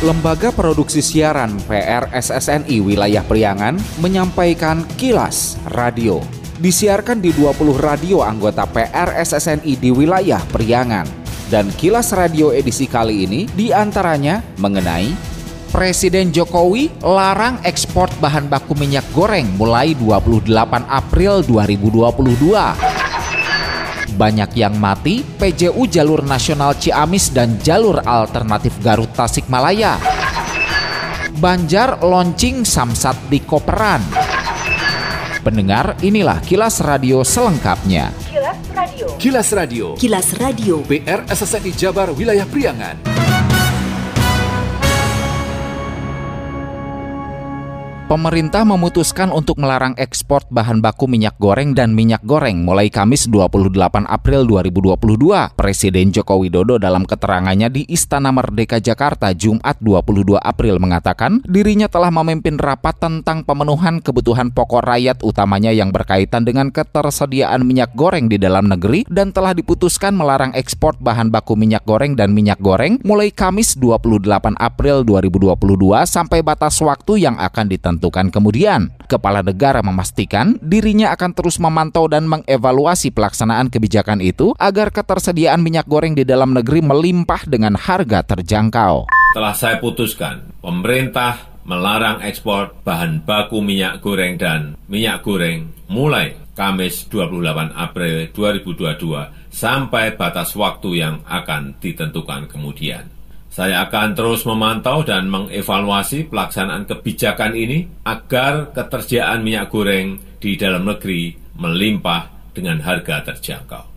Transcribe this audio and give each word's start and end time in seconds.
Lembaga 0.00 0.48
Produksi 0.48 1.04
Siaran 1.04 1.60
PRSSNI 1.68 2.80
Wilayah 2.80 3.20
Priangan 3.20 3.76
menyampaikan 4.00 4.80
kilas 4.96 5.60
radio. 5.76 6.24
Disiarkan 6.56 7.20
di 7.20 7.36
20 7.36 7.76
radio 7.76 8.24
anggota 8.24 8.64
PRSSNI 8.64 9.76
di 9.76 9.92
wilayah 9.92 10.40
Priangan. 10.48 11.04
Dan 11.52 11.68
kilas 11.76 12.16
radio 12.16 12.48
edisi 12.48 12.88
kali 12.88 13.28
ini 13.28 13.44
di 13.52 13.76
antaranya 13.76 14.40
mengenai 14.56 15.12
Presiden 15.68 16.32
Jokowi 16.32 17.04
larang 17.04 17.60
ekspor 17.60 18.08
bahan 18.24 18.48
baku 18.48 18.72
minyak 18.80 19.04
goreng 19.12 19.52
mulai 19.60 19.92
28 19.92 20.48
April 20.88 21.44
2022 21.44 23.09
banyak 24.20 24.52
yang 24.52 24.76
mati, 24.76 25.24
PJU 25.24 25.88
Jalur 25.88 26.20
Nasional 26.20 26.76
Ciamis 26.76 27.32
dan 27.32 27.56
Jalur 27.64 28.04
Alternatif 28.04 28.76
Garut 28.84 29.08
Tasikmalaya. 29.16 29.96
Banjar 31.40 32.04
launching 32.04 32.68
Samsat 32.68 33.16
di 33.32 33.40
Koperan. 33.40 34.04
Pendengar, 35.40 35.96
inilah 36.04 36.36
kilas 36.44 36.84
radio 36.84 37.24
selengkapnya. 37.24 38.12
Kilas 38.28 38.60
Radio. 38.76 39.06
Kilas 39.16 39.48
Radio. 39.56 39.86
Kilas 39.96 40.28
Radio. 40.36 40.74
PR 40.84 41.24
SSNI 41.24 41.72
Jabar 41.72 42.12
Wilayah 42.12 42.44
Priangan. 42.44 43.29
Pemerintah 48.10 48.66
memutuskan 48.66 49.30
untuk 49.30 49.62
melarang 49.62 49.94
ekspor 49.94 50.42
bahan 50.50 50.82
baku 50.82 51.06
minyak 51.06 51.38
goreng 51.38 51.78
dan 51.78 51.94
minyak 51.94 52.18
goreng 52.26 52.66
mulai 52.66 52.90
Kamis 52.90 53.30
28 53.30 53.70
April 54.02 54.50
2022. 54.50 54.98
Presiden 55.54 56.10
Joko 56.10 56.42
Widodo 56.42 56.82
dalam 56.82 57.06
keterangannya 57.06 57.70
di 57.70 57.86
Istana 57.86 58.34
Merdeka 58.34 58.82
Jakarta 58.82 59.30
Jumat 59.30 59.78
22 59.78 60.42
April 60.42 60.82
mengatakan 60.82 61.38
dirinya 61.46 61.86
telah 61.86 62.10
memimpin 62.10 62.58
rapat 62.58 62.98
tentang 62.98 63.46
pemenuhan 63.46 64.02
kebutuhan 64.02 64.50
pokok 64.50 64.90
rakyat 64.90 65.22
utamanya 65.22 65.70
yang 65.70 65.94
berkaitan 65.94 66.42
dengan 66.42 66.74
ketersediaan 66.74 67.62
minyak 67.62 67.94
goreng 67.94 68.26
di 68.26 68.42
dalam 68.42 68.66
negeri 68.66 69.06
dan 69.06 69.30
telah 69.30 69.54
diputuskan 69.54 70.18
melarang 70.18 70.50
ekspor 70.58 70.98
bahan 70.98 71.30
baku 71.30 71.54
minyak 71.54 71.86
goreng 71.86 72.18
dan 72.18 72.34
minyak 72.34 72.58
goreng 72.58 72.98
mulai 73.06 73.30
Kamis 73.30 73.78
28 73.78 74.58
April 74.58 75.06
2022 75.06 75.54
sampai 76.10 76.42
batas 76.42 76.74
waktu 76.82 77.30
yang 77.30 77.38
akan 77.38 77.70
ditentukan 77.70 77.99
ditentukan 78.00 78.32
kemudian. 78.32 78.88
Kepala 79.04 79.44
negara 79.44 79.84
memastikan 79.84 80.56
dirinya 80.64 81.12
akan 81.12 81.36
terus 81.36 81.60
memantau 81.60 82.08
dan 82.08 82.24
mengevaluasi 82.24 83.12
pelaksanaan 83.12 83.68
kebijakan 83.68 84.24
itu 84.24 84.56
agar 84.56 84.88
ketersediaan 84.88 85.60
minyak 85.60 85.84
goreng 85.84 86.16
di 86.16 86.24
dalam 86.24 86.56
negeri 86.56 86.80
melimpah 86.80 87.44
dengan 87.44 87.76
harga 87.76 88.24
terjangkau. 88.24 89.04
Telah 89.36 89.54
saya 89.54 89.76
putuskan, 89.76 90.48
pemerintah 90.64 91.60
melarang 91.68 92.24
ekspor 92.24 92.72
bahan 92.80 93.20
baku 93.22 93.60
minyak 93.60 94.00
goreng 94.00 94.40
dan 94.40 94.80
minyak 94.88 95.20
goreng 95.20 95.76
mulai 95.92 96.40
Kamis 96.56 97.06
28 97.06 97.72
April 97.76 98.32
2022 98.32 99.52
sampai 99.52 100.16
batas 100.16 100.56
waktu 100.56 101.04
yang 101.04 101.22
akan 101.28 101.78
ditentukan 101.78 102.48
kemudian. 102.50 103.19
Saya 103.50 103.82
akan 103.82 104.14
terus 104.14 104.46
memantau 104.46 105.02
dan 105.02 105.26
mengevaluasi 105.26 106.30
pelaksanaan 106.30 106.86
kebijakan 106.86 107.58
ini 107.58 107.82
agar 108.06 108.70
ketersediaan 108.70 109.42
minyak 109.42 109.74
goreng 109.74 110.22
di 110.38 110.54
dalam 110.54 110.86
negeri 110.86 111.34
melimpah 111.58 112.54
dengan 112.54 112.78
harga 112.78 113.26
terjangkau. 113.26 113.90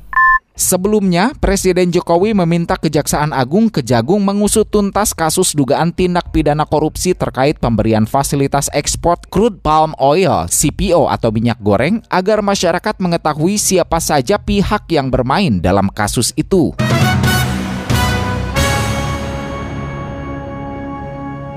Sebelumnya, 0.54 1.34
Presiden 1.38 1.90
Jokowi 1.94 2.34
meminta 2.34 2.78
Kejaksaan 2.78 3.34
Agung 3.34 3.74
Kejagung 3.74 4.22
mengusut 4.26 4.70
tuntas 4.70 5.14
kasus 5.14 5.54
dugaan 5.54 5.94
tindak 5.94 6.34
pidana 6.34 6.66
korupsi 6.66 7.14
terkait 7.14 7.58
pemberian 7.58 8.06
fasilitas 8.10 8.74
ekspor 8.74 9.22
crude 9.34 9.62
palm 9.62 9.94
oil 10.02 10.50
(CPO) 10.50 11.10
atau 11.10 11.30
minyak 11.30 11.62
goreng 11.62 12.02
agar 12.10 12.42
masyarakat 12.46 12.96
mengetahui 13.02 13.58
siapa 13.58 13.98
saja 13.98 14.38
pihak 14.38 14.90
yang 14.94 15.14
bermain 15.14 15.58
dalam 15.58 15.90
kasus 15.90 16.34
itu. 16.38 16.74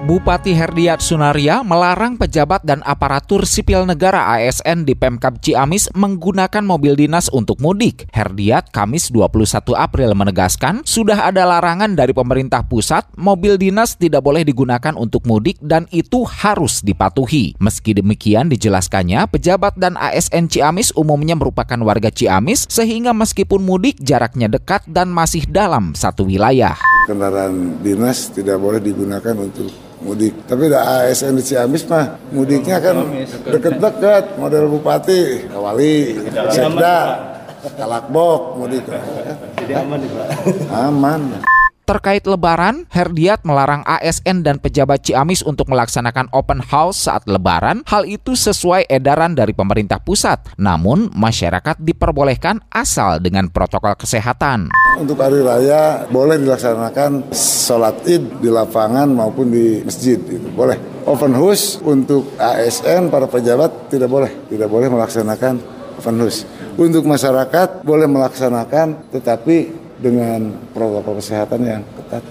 Bupati 0.07 0.55
Herdiat 0.55 1.03
Sunaria 1.03 1.67
melarang 1.67 2.15
pejabat 2.15 2.63
dan 2.63 2.79
aparatur 2.87 3.43
sipil 3.43 3.83
negara 3.83 4.39
ASN 4.39 4.87
di 4.87 4.95
Pemkab 4.95 5.43
Ciamis 5.43 5.91
menggunakan 5.99 6.63
mobil 6.63 6.95
dinas 6.95 7.27
untuk 7.35 7.59
mudik. 7.59 8.07
Herdiat 8.15 8.71
Kamis 8.71 9.11
21 9.11 9.67
April 9.75 10.15
menegaskan 10.15 10.87
sudah 10.87 11.27
ada 11.27 11.43
larangan 11.43 11.99
dari 11.99 12.15
pemerintah 12.15 12.63
pusat 12.63 13.03
mobil 13.19 13.59
dinas 13.59 13.99
tidak 13.99 14.23
boleh 14.23 14.47
digunakan 14.47 14.95
untuk 14.95 15.27
mudik 15.27 15.59
dan 15.59 15.91
itu 15.91 16.23
harus 16.23 16.87
dipatuhi. 16.87 17.59
Meski 17.59 17.99
demikian 17.99 18.47
dijelaskannya 18.47 19.27
pejabat 19.27 19.75
dan 19.75 19.99
ASN 19.99 20.47
Ciamis 20.47 20.95
umumnya 20.95 21.35
merupakan 21.35 21.83
warga 21.83 22.15
Ciamis 22.15 22.71
sehingga 22.71 23.11
meskipun 23.11 23.59
mudik 23.59 23.99
jaraknya 23.99 24.47
dekat 24.47 24.87
dan 24.87 25.11
masih 25.11 25.51
dalam 25.51 25.99
satu 25.99 26.31
wilayah. 26.31 26.79
Kendaraan 27.11 27.83
dinas 27.83 28.31
tidak 28.31 28.63
boleh 28.63 28.79
digunakan 28.79 29.35
untuk 29.35 29.67
mudik. 30.07 30.35
Tapi 30.47 30.71
ada 30.71 31.03
ASN 31.03 31.35
di 31.35 31.43
Ciamis 31.43 31.83
mah 31.91 32.15
mudiknya 32.31 32.79
kan 32.79 33.03
deket-deket 33.51 34.39
model 34.39 34.71
bupati, 34.71 35.51
wali, 35.51 36.23
sekda, 36.55 36.99
kalakbok 37.75 38.63
mudik. 38.63 38.87
Jadi 39.59 39.73
aman 39.75 39.99
nih 39.99 40.11
Pak. 40.15 40.29
Aman. 40.71 41.23
Terkait 41.87 42.27
Lebaran, 42.27 42.83
Herdiat 42.91 43.47
melarang 43.47 43.87
ASN 43.87 44.43
dan 44.43 44.59
pejabat 44.59 45.07
Ciamis 45.07 45.47
untuk 45.47 45.71
melaksanakan 45.71 46.27
open 46.35 46.59
house 46.59 47.07
saat 47.07 47.23
Lebaran. 47.31 47.87
Hal 47.87 48.03
itu 48.11 48.35
sesuai 48.35 48.91
edaran 48.91 49.39
dari 49.39 49.55
pemerintah 49.55 50.03
pusat. 50.03 50.51
Namun, 50.59 51.15
masyarakat 51.15 51.79
diperbolehkan 51.79 52.59
asal 52.75 53.23
dengan 53.23 53.47
protokol 53.55 53.95
kesehatan. 53.95 54.75
Untuk 54.99 55.15
hari 55.23 55.39
raya 55.47 56.11
boleh 56.11 56.43
dilaksanakan 56.43 57.31
sholat 57.31 58.03
id 58.03 58.43
di 58.43 58.51
lapangan 58.51 59.07
maupun 59.07 59.55
di 59.55 59.87
masjid. 59.87 60.19
Gitu. 60.19 60.43
Boleh. 60.59 61.07
Open 61.07 61.39
house 61.39 61.79
untuk 61.87 62.35
ASN, 62.35 63.15
para 63.15 63.31
pejabat 63.31 63.95
tidak 63.95 64.11
boleh. 64.11 64.51
Tidak 64.51 64.67
boleh 64.67 64.91
melaksanakan 64.91 65.63
open 66.03 66.19
house. 66.19 66.43
Untuk 66.75 67.07
masyarakat 67.07 67.87
boleh 67.87 68.11
melaksanakan 68.11 69.07
tetapi 69.15 69.86
dengan 69.97 70.53
protokol 70.77 71.19
kesehatan 71.21 71.61
yang 71.65 71.83
ketat. 71.97 72.25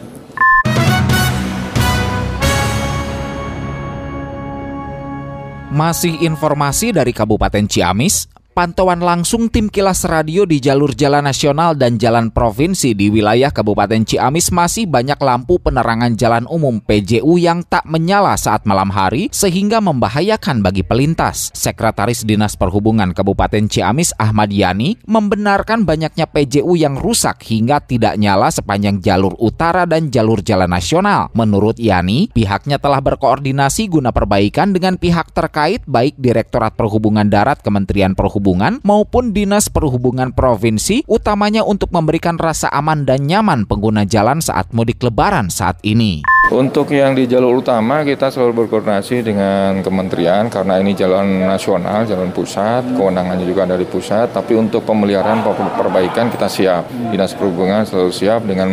Masih 5.76 6.24
informasi 6.24 6.96
dari 6.96 7.12
Kabupaten 7.12 7.68
Ciamis, 7.68 8.32
pantauan 8.56 9.04
langsung 9.04 9.52
tim 9.52 9.68
kilas 9.68 10.08
radio 10.08 10.48
di 10.48 10.64
jalur 10.64 10.96
jalan 10.96 11.28
nasional 11.28 11.76
dan 11.76 12.00
jalan 12.00 12.32
provinsi 12.32 12.96
di 12.96 13.12
wilayah 13.12 13.52
Kabupaten 13.52 14.08
Ciamis 14.08 14.48
masih 14.56 14.88
banyak 14.88 15.20
lampu 15.20 15.60
penerangan 15.60 16.16
jalan 16.16 16.48
umum 16.48 16.80
PJU 16.80 17.36
yang 17.36 17.68
tak 17.68 17.84
menyala 17.84 18.40
saat 18.40 18.64
malam 18.64 18.96
hari 18.96 19.28
sehingga 19.36 19.84
membahayakan 19.84 20.64
bagi 20.64 20.88
pelintas. 20.88 21.52
Sekretaris 21.52 22.24
Dinas 22.24 22.56
Perhubungan 22.56 23.12
Kabupaten 23.12 23.68
Ciamis 23.68 24.16
Ahmad 24.16 24.56
Yani 24.56 25.04
membenarkan 25.04 25.84
banyaknya 25.84 26.24
PJU 26.24 26.80
yang 26.80 26.96
rusak 26.96 27.44
hingga 27.44 27.84
tidak 27.84 28.16
nyala 28.16 28.48
sepanjang 28.56 29.04
jalur 29.04 29.36
utara 29.36 29.84
dan 29.84 30.08
jalur 30.08 30.40
jalan 30.40 30.72
nasional. 30.72 31.28
Menurut 31.36 31.76
Yani, 31.76 32.32
pihaknya 32.32 32.80
telah 32.80 33.04
berkoordinasi 33.04 33.92
guna 33.92 34.16
perbaikan 34.16 34.72
dengan 34.72 34.96
pihak 34.96 35.36
terkait 35.36 35.84
baik 35.84 36.16
Direktorat 36.16 36.80
Perhubungan 36.80 37.28
Darat 37.28 37.60
Kementerian 37.60 38.16
Perhubungan 38.16 38.45
Perhubungan 38.46 38.78
maupun 38.86 39.34
Dinas 39.34 39.74
Perhubungan 39.74 40.30
Provinsi, 40.30 41.02
utamanya 41.10 41.66
untuk 41.66 41.90
memberikan 41.90 42.38
rasa 42.38 42.70
aman 42.70 43.02
dan 43.02 43.26
nyaman 43.26 43.66
pengguna 43.66 44.06
jalan 44.06 44.38
saat 44.38 44.70
mudik 44.70 45.02
lebaran 45.02 45.50
saat 45.50 45.82
ini. 45.82 46.22
Untuk 46.46 46.94
yang 46.94 47.18
di 47.18 47.26
jalur 47.26 47.58
utama 47.58 48.06
kita 48.06 48.30
selalu 48.30 48.66
berkoordinasi 48.66 49.26
dengan 49.26 49.82
kementerian 49.82 50.46
karena 50.46 50.78
ini 50.78 50.94
jalan 50.94 51.42
nasional, 51.42 52.06
jalan 52.06 52.30
pusat, 52.30 52.86
kewenangannya 52.94 53.50
juga 53.50 53.66
dari 53.66 53.82
pusat. 53.82 54.30
Tapi 54.30 54.54
untuk 54.54 54.86
pemeliharaan 54.86 55.42
perbaikan 55.74 56.30
kita 56.30 56.46
siap. 56.46 56.86
Dinas 57.10 57.34
Perhubungan 57.34 57.90
selalu 57.90 58.14
siap 58.14 58.46
dengan 58.46 58.70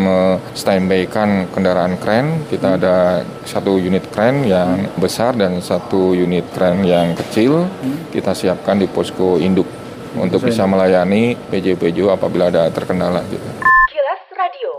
standbykan 0.52 1.48
kendaraan 1.48 1.96
kren. 1.96 2.44
Kita 2.44 2.76
ada 2.76 3.24
satu 3.48 3.80
unit 3.80 4.04
kren 4.12 4.44
yang 4.44 4.92
besar 5.00 5.32
dan 5.32 5.64
satu 5.64 6.12
unit 6.12 6.44
kren 6.52 6.84
yang 6.84 7.16
kecil. 7.16 7.64
Kita 8.12 8.36
siapkan 8.36 8.76
di 8.76 8.84
posko 8.84 9.40
induk 9.40 9.66
untuk 10.20 10.44
bisa 10.44 10.68
melayani 10.68 11.40
PJ-PJ 11.48 12.04
apabila 12.04 12.52
ada 12.52 12.68
terkendala 12.68 13.24
gitu. 13.32 13.61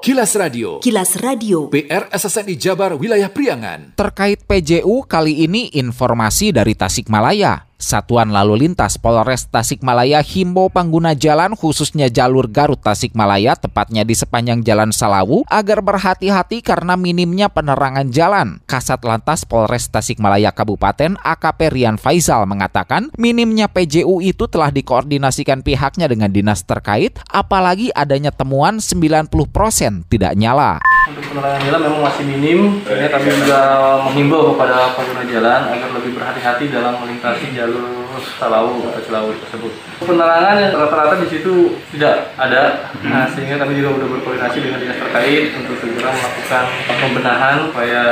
Kilas 0.03 0.35
Radio. 0.35 0.83
Kilas 0.83 1.15
Radio. 1.23 1.71
PR 1.71 2.11
SSNI 2.11 2.59
Jabar 2.59 2.91
Wilayah 2.99 3.31
Priangan. 3.31 3.95
Terkait 3.95 4.35
PJU 4.43 5.07
kali 5.07 5.47
ini 5.47 5.71
informasi 5.79 6.51
dari 6.51 6.75
Tasikmalaya. 6.75 7.71
Satuan 7.83 8.31
Lalu 8.31 8.63
Lintas 8.63 8.95
Polres 8.95 9.51
Tasikmalaya 9.51 10.23
himbau 10.23 10.71
pengguna 10.71 11.11
jalan 11.19 11.51
khususnya 11.51 12.07
jalur 12.07 12.47
Garut 12.47 12.79
Tasikmalaya 12.79 13.59
tepatnya 13.59 14.07
di 14.07 14.15
sepanjang 14.15 14.63
Jalan 14.63 14.95
Salawu 14.95 15.43
agar 15.51 15.83
berhati-hati 15.83 16.63
karena 16.63 16.95
minimnya 16.95 17.51
penerangan 17.51 18.07
jalan. 18.07 18.63
Kasat 18.63 19.03
Lantas 19.03 19.43
Polres 19.43 19.91
Tasikmalaya 19.91 20.55
Kabupaten 20.55 21.19
AKP 21.19 21.59
Rian 21.75 21.99
Faizal 21.99 22.47
mengatakan 22.47 23.11
minimnya 23.19 23.67
PJU 23.67 24.23
itu 24.23 24.47
telah 24.47 24.71
dikoordinasikan 24.71 25.59
pihaknya 25.59 26.07
dengan 26.07 26.31
dinas 26.31 26.63
terkait 26.63 27.19
apalagi 27.27 27.91
adanya 27.91 28.31
temuan 28.31 28.79
90% 28.79 30.07
tidak 30.07 30.33
nyala. 30.39 30.79
Untuk 31.03 31.19
penerangan 31.35 31.59
jalan 31.67 31.81
memang 31.83 32.01
masih 32.07 32.23
minim, 32.23 32.79
sehingga 32.87 33.11
kami 33.11 33.27
juga 33.43 33.59
menghimbau 34.07 34.55
kepada 34.55 34.95
pengguna 34.95 35.27
jalan 35.27 35.61
agar 35.75 35.89
lebih 35.99 36.15
berhati-hati 36.15 36.71
dalam 36.71 36.95
melintasi 37.03 37.51
jalur 37.51 38.07
Salawu 38.39 38.87
atau 38.87 39.01
Selawu 39.03 39.35
tersebut. 39.35 39.71
Penerangan 39.99 40.71
rata-rata 40.71 41.19
di 41.19 41.27
situ 41.27 41.75
tidak 41.91 42.31
ada, 42.39 42.87
nah, 43.03 43.27
sehingga 43.27 43.59
kami 43.59 43.83
juga 43.83 43.99
sudah 43.99 44.09
berkoordinasi 44.15 44.57
dengan 44.63 44.79
dinas 44.79 44.99
terkait 45.03 45.51
untuk 45.59 45.75
segera 45.83 46.07
melakukan 46.07 46.63
pembenahan 46.87 47.55
supaya 47.67 48.03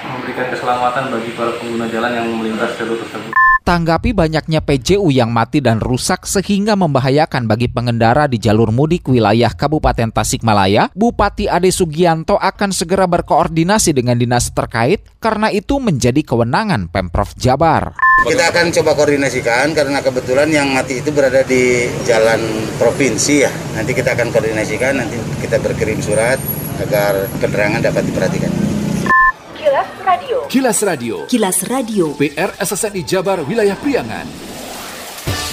memberikan 0.00 0.46
keselamatan 0.48 1.04
bagi 1.12 1.30
para 1.36 1.52
pengguna 1.60 1.86
jalan 1.92 2.12
yang 2.16 2.26
melintas 2.32 2.72
jalur 2.80 2.96
tersebut. 3.04 3.36
Tanggapi 3.64 4.12
banyaknya 4.12 4.60
PJU 4.60 5.08
yang 5.08 5.32
mati 5.32 5.64
dan 5.64 5.80
rusak 5.80 6.28
sehingga 6.28 6.76
membahayakan 6.76 7.48
bagi 7.48 7.64
pengendara 7.64 8.28
di 8.28 8.36
jalur 8.36 8.68
mudik 8.68 9.08
wilayah 9.08 9.48
Kabupaten 9.48 10.12
Tasikmalaya, 10.12 10.92
Bupati 10.92 11.48
Ade 11.48 11.72
Sugianto 11.72 12.36
akan 12.36 12.76
segera 12.76 13.08
berkoordinasi 13.08 13.96
dengan 13.96 14.20
dinas 14.20 14.52
terkait 14.52 15.08
karena 15.16 15.48
itu 15.48 15.80
menjadi 15.80 16.20
kewenangan 16.20 16.92
Pemprov 16.92 17.32
Jabar. 17.40 17.96
Kita 18.28 18.52
akan 18.52 18.68
coba 18.68 19.00
koordinasikan 19.00 19.72
karena 19.72 20.04
kebetulan 20.04 20.52
yang 20.52 20.68
mati 20.68 21.00
itu 21.00 21.08
berada 21.08 21.40
di 21.40 21.88
jalan 22.04 22.68
provinsi 22.76 23.48
ya. 23.48 23.52
Nanti 23.80 23.96
kita 23.96 24.12
akan 24.12 24.28
koordinasikan, 24.28 24.92
nanti 25.00 25.16
kita 25.40 25.56
berkirim 25.64 26.04
surat 26.04 26.36
agar 26.84 27.32
penerangan 27.40 27.80
dapat 27.80 28.12
diperhatikan. 28.12 28.73
Kilas 29.74 30.06
Radio. 30.06 30.38
Kilas 30.46 30.78
Radio. 30.86 31.16
Kilas 31.26 31.58
Radio. 31.66 32.04
PR 32.14 32.54
SSNI 32.62 33.02
Jabar 33.02 33.42
Wilayah 33.42 33.74
Priangan. 33.74 34.22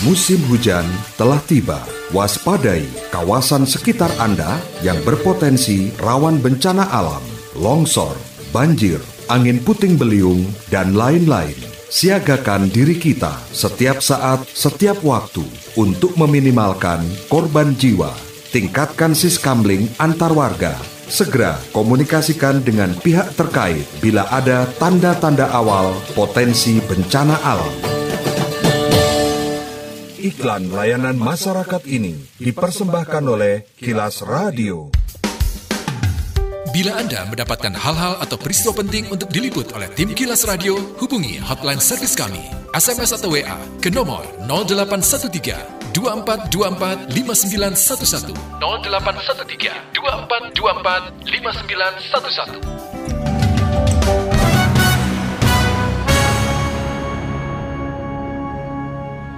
Musim 0.05 0.37
hujan 0.45 0.85
telah 1.17 1.41
tiba. 1.49 1.81
Waspadai 2.13 2.85
kawasan 3.09 3.65
sekitar 3.65 4.13
Anda 4.21 4.61
yang 4.85 5.01
berpotensi 5.01 5.89
rawan 5.97 6.37
bencana 6.37 6.85
alam, 6.93 7.25
longsor, 7.57 8.13
banjir, 8.53 9.01
angin 9.25 9.57
puting 9.57 9.97
beliung, 9.97 10.45
dan 10.69 10.93
lain-lain. 10.93 11.57
Siagakan 11.89 12.69
diri 12.69 13.01
kita 13.01 13.41
setiap 13.49 14.05
saat, 14.05 14.45
setiap 14.53 15.01
waktu 15.01 15.41
untuk 15.81 16.13
meminimalkan 16.13 17.01
korban 17.25 17.73
jiwa. 17.73 18.13
Tingkatkan 18.53 19.17
siskamling 19.17 19.89
antar 19.97 20.29
warga 20.37 20.90
segera 21.11 21.59
komunikasikan 21.75 22.63
dengan 22.63 22.95
pihak 22.95 23.35
terkait 23.35 23.83
bila 23.99 24.23
ada 24.31 24.63
tanda-tanda 24.79 25.51
awal 25.51 25.91
potensi 26.15 26.79
bencana 26.79 27.35
alam. 27.43 27.75
Iklan 30.21 30.71
layanan 30.71 31.19
masyarakat 31.19 31.83
ini 31.91 32.15
dipersembahkan 32.39 33.23
oleh 33.27 33.67
Kilas 33.75 34.23
Radio. 34.23 34.87
Bila 36.71 36.95
Anda 36.95 37.27
mendapatkan 37.27 37.75
hal-hal 37.75 38.15
atau 38.23 38.39
peristiwa 38.39 38.79
penting 38.79 39.11
untuk 39.11 39.27
diliput 39.27 39.75
oleh 39.75 39.91
tim 39.91 40.15
Kilas 40.15 40.47
Radio, 40.47 40.79
hubungi 41.03 41.35
hotline 41.43 41.83
servis 41.83 42.15
kami, 42.15 42.39
SMS 42.71 43.11
atau 43.11 43.35
WA 43.35 43.59
ke 43.83 43.91
nomor 43.91 44.23
0813 44.47 45.80
2424 45.93 47.07
5911 47.11 48.35
0813 48.59 49.95
2424 49.95 51.11
5911 51.27 52.81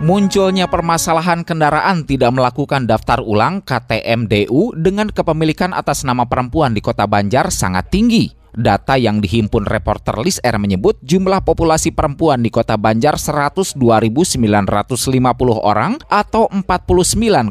Munculnya 0.04 0.68
permasalahan 0.68 1.48
kendaraan 1.48 2.04
tidak 2.04 2.36
melakukan 2.36 2.84
daftar 2.84 3.24
ulang 3.24 3.64
KTMDU 3.64 4.76
dengan 4.76 5.08
kepemilikan 5.08 5.72
atas 5.72 6.04
nama 6.04 6.28
perempuan 6.28 6.76
di 6.76 6.84
Kota 6.84 7.08
Banjar 7.08 7.48
sangat 7.56 7.88
tinggi. 7.88 8.43
Data 8.54 9.02
yang 9.02 9.18
dihimpun 9.18 9.66
reporter 9.66 10.14
Lis 10.22 10.38
R 10.46 10.62
menyebut 10.62 11.02
jumlah 11.02 11.42
populasi 11.42 11.90
perempuan 11.90 12.46
di 12.46 12.54
Kota 12.54 12.78
Banjar 12.78 13.18
102.950 13.18 13.74
orang 15.58 15.98
atau 16.06 16.46
49,92 16.54 17.50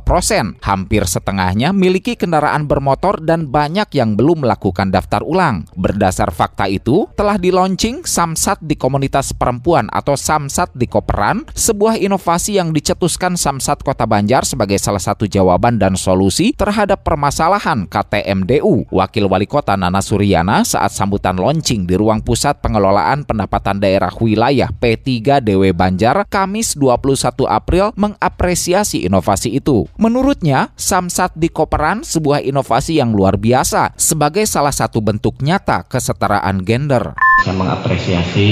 persen. 0.00 0.56
Hampir 0.64 1.04
setengahnya 1.04 1.76
miliki 1.76 2.16
kendaraan 2.16 2.64
bermotor 2.64 3.20
dan 3.20 3.52
banyak 3.52 3.92
yang 3.92 4.16
belum 4.16 4.48
melakukan 4.48 4.88
daftar 4.88 5.20
ulang. 5.20 5.68
Berdasar 5.76 6.32
fakta 6.32 6.64
itu, 6.72 7.04
telah 7.12 7.36
di-launching 7.36 8.08
Samsat 8.08 8.64
di 8.64 8.80
komunitas 8.80 9.36
perempuan 9.36 9.92
atau 9.92 10.16
Samsat 10.16 10.72
di 10.72 10.88
Koperan, 10.88 11.44
sebuah 11.52 12.00
inovasi 12.00 12.56
yang 12.56 12.72
dicetuskan 12.72 13.36
Samsat 13.36 13.84
Kota 13.84 14.08
Banjar 14.08 14.48
sebagai 14.48 14.80
salah 14.80 15.04
satu 15.04 15.28
jawaban 15.28 15.76
dan 15.76 16.00
solusi 16.00 16.56
terhadap 16.56 17.04
permasalahan 17.04 17.84
KTMDU. 17.84 18.88
Wakil 18.88 19.28
Wali 19.28 19.44
Kota 19.44 19.76
Nana 19.76 19.97
Suryana 20.00 20.64
saat 20.64 20.90
sambutan 20.94 21.36
launching 21.36 21.84
di 21.84 21.94
ruang 21.94 22.24
pusat 22.24 22.58
pengelolaan 22.64 23.22
pendapatan 23.22 23.78
daerah 23.78 24.10
wilayah 24.18 24.72
P3 24.72 25.44
DW 25.44 25.76
Banjar 25.76 26.24
Kamis 26.26 26.74
21 26.74 27.44
April 27.44 27.92
mengapresiasi 27.94 29.04
inovasi 29.04 29.54
itu. 29.58 29.84
Menurutnya, 30.00 30.72
Samsat 30.74 31.36
di 31.36 31.52
Koperan 31.52 32.02
sebuah 32.02 32.40
inovasi 32.42 32.96
yang 32.96 33.12
luar 33.12 33.36
biasa 33.36 33.94
sebagai 34.00 34.48
salah 34.48 34.72
satu 34.72 35.04
bentuk 35.04 35.38
nyata 35.44 35.84
kesetaraan 35.84 36.64
gender. 36.64 37.27
Saya 37.38 37.54
mengapresiasi 37.54 38.48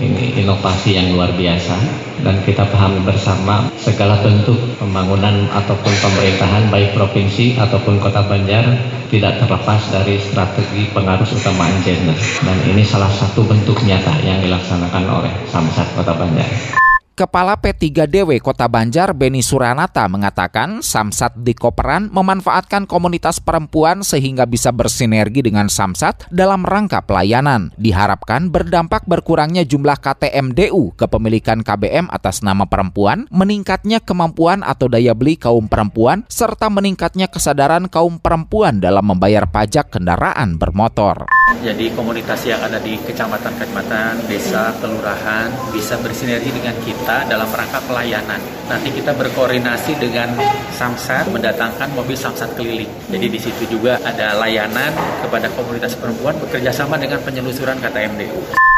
ini 0.00 0.40
inovasi 0.40 0.96
yang 0.96 1.12
luar 1.12 1.28
biasa 1.36 1.76
dan 2.24 2.40
kita 2.40 2.64
pahami 2.72 3.04
bersama 3.04 3.68
segala 3.76 4.16
bentuk 4.24 4.56
pembangunan 4.80 5.44
ataupun 5.52 5.92
pemerintahan 5.92 6.72
baik 6.72 6.96
provinsi 6.96 7.60
ataupun 7.60 8.00
kota 8.00 8.24
Banjar 8.24 8.64
tidak 9.12 9.44
terlepas 9.44 9.92
dari 9.92 10.16
strategi 10.16 10.88
pengaruh 10.88 11.28
utamaan 11.28 11.84
gender 11.84 12.16
dan 12.16 12.58
ini 12.64 12.80
salah 12.80 13.12
satu 13.12 13.44
bentuk 13.44 13.76
nyata 13.84 14.16
yang 14.24 14.40
dilaksanakan 14.40 15.04
oleh 15.20 15.32
Samsat 15.52 15.92
Kota 15.92 16.16
Banjar. 16.16 16.79
Kepala 17.20 17.52
P3DW 17.60 18.40
Kota 18.40 18.64
Banjar 18.64 19.12
Beni 19.12 19.44
Suranata 19.44 20.08
mengatakan 20.08 20.80
Samsat 20.80 21.36
di 21.44 21.52
Koperan 21.52 22.08
memanfaatkan 22.08 22.88
komunitas 22.88 23.44
perempuan 23.44 24.00
sehingga 24.00 24.48
bisa 24.48 24.72
bersinergi 24.72 25.44
dengan 25.44 25.68
Samsat 25.68 26.32
dalam 26.32 26.64
rangka 26.64 27.04
pelayanan. 27.04 27.76
Diharapkan 27.76 28.48
berdampak 28.48 29.04
berkurangnya 29.04 29.68
jumlah 29.68 30.00
KTMDU 30.00 30.96
kepemilikan 30.96 31.60
KBM 31.60 32.08
atas 32.08 32.40
nama 32.40 32.64
perempuan, 32.64 33.28
meningkatnya 33.28 34.00
kemampuan 34.00 34.64
atau 34.64 34.88
daya 34.88 35.12
beli 35.12 35.36
kaum 35.36 35.68
perempuan, 35.68 36.24
serta 36.24 36.72
meningkatnya 36.72 37.28
kesadaran 37.28 37.92
kaum 37.92 38.16
perempuan 38.16 38.80
dalam 38.80 39.04
membayar 39.04 39.44
pajak 39.44 39.92
kendaraan 39.92 40.56
bermotor. 40.56 41.28
Jadi 41.60 41.92
komunitas 41.92 42.48
yang 42.48 42.64
ada 42.64 42.80
di 42.80 42.96
kecamatan-kecamatan, 42.96 44.24
desa, 44.24 44.72
kelurahan 44.80 45.52
bisa 45.76 46.00
bersinergi 46.00 46.48
dengan 46.48 46.72
kita 46.80 47.09
kita 47.10 47.26
dalam 47.26 47.50
rangka 47.50 47.82
pelayanan. 47.90 48.38
Nanti 48.70 48.94
kita 48.94 49.10
berkoordinasi 49.10 49.98
dengan 49.98 50.30
Samsat 50.70 51.26
mendatangkan 51.26 51.90
mobil 51.90 52.14
Samsat 52.14 52.54
keliling. 52.54 52.86
Jadi 53.10 53.26
di 53.26 53.34
situ 53.34 53.66
juga 53.66 53.98
ada 54.06 54.38
layanan 54.38 54.94
kepada 55.18 55.50
komunitas 55.58 55.98
perempuan 55.98 56.38
bekerja 56.38 56.70
sama 56.70 57.02
dengan 57.02 57.18
penyelusuran 57.26 57.82
KTMDU. 57.82 58.69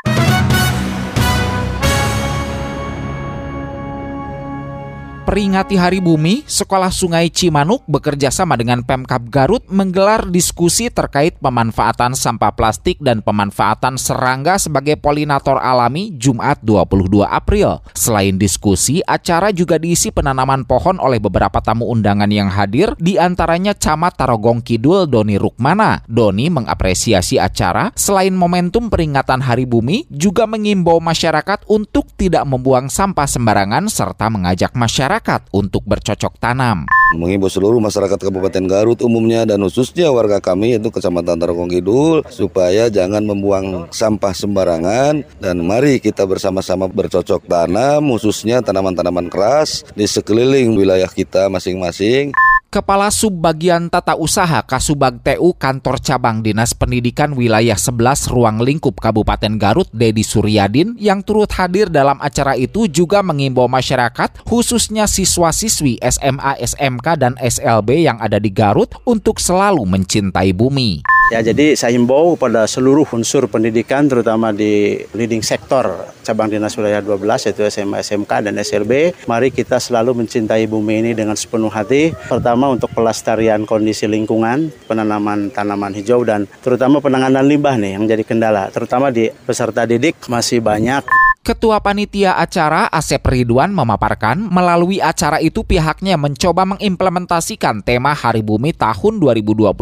Peringati 5.33 5.81
Hari 5.81 6.05
Bumi, 6.05 6.45
Sekolah 6.45 6.93
Sungai 6.93 7.33
Cimanuk 7.33 7.89
bekerja 7.89 8.29
sama 8.29 8.53
dengan 8.53 8.85
Pemkap 8.85 9.33
Garut 9.33 9.65
menggelar 9.73 10.29
diskusi 10.29 10.93
terkait 10.93 11.41
pemanfaatan 11.41 12.13
sampah 12.13 12.53
plastik 12.53 13.01
dan 13.01 13.25
pemanfaatan 13.25 13.97
serangga 13.97 14.61
sebagai 14.61 15.01
polinator 15.01 15.57
alami 15.57 16.13
Jumat 16.21 16.61
22 16.61 17.25
April. 17.25 17.81
Selain 17.97 18.37
diskusi, 18.37 19.01
acara 19.09 19.57
juga 19.57 19.81
diisi 19.81 20.13
penanaman 20.13 20.69
pohon 20.69 21.01
oleh 21.01 21.17
beberapa 21.17 21.65
tamu 21.65 21.89
undangan 21.89 22.29
yang 22.29 22.53
hadir, 22.53 22.93
di 23.01 23.17
antaranya 23.17 23.73
Camat 23.73 24.21
Tarogong 24.21 24.61
Kidul 24.61 25.09
Doni 25.09 25.41
Rukmana. 25.41 26.05
Doni 26.13 26.53
mengapresiasi 26.53 27.41
acara, 27.41 27.89
selain 27.97 28.37
momentum 28.37 28.93
peringatan 28.93 29.41
Hari 29.41 29.65
Bumi, 29.65 30.05
juga 30.13 30.45
mengimbau 30.45 31.01
masyarakat 31.01 31.65
untuk 31.73 32.13
tidak 32.21 32.45
membuang 32.45 32.93
sampah 32.93 33.25
sembarangan 33.25 33.89
serta 33.89 34.29
mengajak 34.29 34.77
masyarakat 34.77 35.22
masyarakat 35.23 35.55
untuk 35.55 35.87
bercocok 35.87 36.35
tanam. 36.43 36.91
Mengimbau 37.15 37.47
seluruh 37.47 37.79
masyarakat 37.79 38.19
Kabupaten 38.19 38.65
Garut 38.67 38.99
umumnya 39.07 39.47
dan 39.47 39.63
khususnya 39.63 40.11
warga 40.11 40.43
kami 40.43 40.75
yaitu 40.75 40.91
Kecamatan 40.91 41.39
Tarogong 41.39 41.71
Kidul 41.71 42.27
supaya 42.27 42.91
jangan 42.91 43.23
membuang 43.23 43.87
sampah 43.95 44.35
sembarangan 44.35 45.23
dan 45.39 45.57
mari 45.63 46.03
kita 46.03 46.27
bersama-sama 46.27 46.91
bercocok 46.91 47.47
tanam 47.47 48.03
khususnya 48.11 48.67
tanaman-tanaman 48.67 49.31
keras 49.31 49.87
di 49.95 50.11
sekeliling 50.11 50.75
wilayah 50.75 51.09
kita 51.09 51.47
masing-masing. 51.47 52.35
Kepala 52.73 53.13
Subbagian 53.13 53.93
Tata 53.93 54.17
Usaha 54.17 54.65
Kasubag 54.65 55.21
TU 55.21 55.53
Kantor 55.53 56.01
Cabang 56.01 56.41
Dinas 56.41 56.73
Pendidikan 56.73 57.37
Wilayah 57.37 57.77
11 57.77 58.33
Ruang 58.33 58.65
Lingkup 58.65 58.97
Kabupaten 58.97 59.61
Garut 59.61 59.93
Dedi 59.93 60.25
Suryadin 60.25 60.97
yang 60.97 61.21
turut 61.21 61.53
hadir 61.53 61.93
dalam 61.93 62.17
acara 62.25 62.57
itu 62.57 62.89
juga 62.89 63.21
mengimbau 63.21 63.69
masyarakat 63.69 64.49
khususnya 64.49 65.05
siswa-siswi 65.05 66.01
SMA, 66.01 66.65
SMK, 66.65 67.07
dan 67.21 67.37
SLB 67.37 68.09
yang 68.09 68.17
ada 68.25 68.41
di 68.41 68.49
Garut 68.49 68.89
untuk 69.05 69.37
selalu 69.37 69.85
mencintai 69.85 70.57
bumi. 70.57 71.05
Ya, 71.33 71.41
jadi 71.41 71.73
saya 71.73 71.97
himbau 71.97 72.37
kepada 72.37 72.69
seluruh 72.69 73.09
unsur 73.09 73.49
pendidikan 73.49 74.05
terutama 74.05 74.53
di 74.53 75.01
leading 75.17 75.41
sektor 75.41 76.13
cabang 76.21 76.53
dinas 76.53 76.77
wilayah 76.77 77.01
12 77.01 77.49
yaitu 77.49 77.65
SMA, 77.73 78.05
SMK 78.05 78.45
dan 78.45 78.61
SLB. 78.61 79.17
Mari 79.25 79.49
kita 79.49 79.81
selalu 79.81 80.13
mencintai 80.13 80.69
bumi 80.69 81.01
ini 81.01 81.11
dengan 81.17 81.33
sepenuh 81.33 81.73
hati. 81.73 82.13
Pertama 82.29 82.69
untuk 82.69 82.93
pelestarian 82.93 83.65
kondisi 83.65 84.05
lingkungan, 84.05 84.69
penanaman 84.85 85.49
tanaman 85.49 85.97
hijau 85.97 86.21
dan 86.21 86.45
terutama 86.61 87.01
penanganan 87.01 87.49
limbah 87.49 87.81
nih 87.81 87.97
yang 87.97 88.05
jadi 88.05 88.29
kendala. 88.29 88.69
Terutama 88.69 89.09
di 89.09 89.33
peserta 89.33 89.89
didik 89.89 90.29
masih 90.29 90.61
banyak 90.61 91.23
Ketua 91.43 91.83
Panitia 91.83 92.39
Acara 92.39 92.87
Asep 92.87 93.19
Ridwan 93.27 93.75
memaparkan 93.75 94.47
melalui 94.47 95.03
acara 95.03 95.43
itu 95.43 95.67
pihaknya 95.67 96.15
mencoba 96.15 96.63
mengimplementasikan 96.63 97.83
tema 97.83 98.15
Hari 98.15 98.47
Bumi 98.47 98.71
tahun 98.71 99.19
2022 99.19 99.75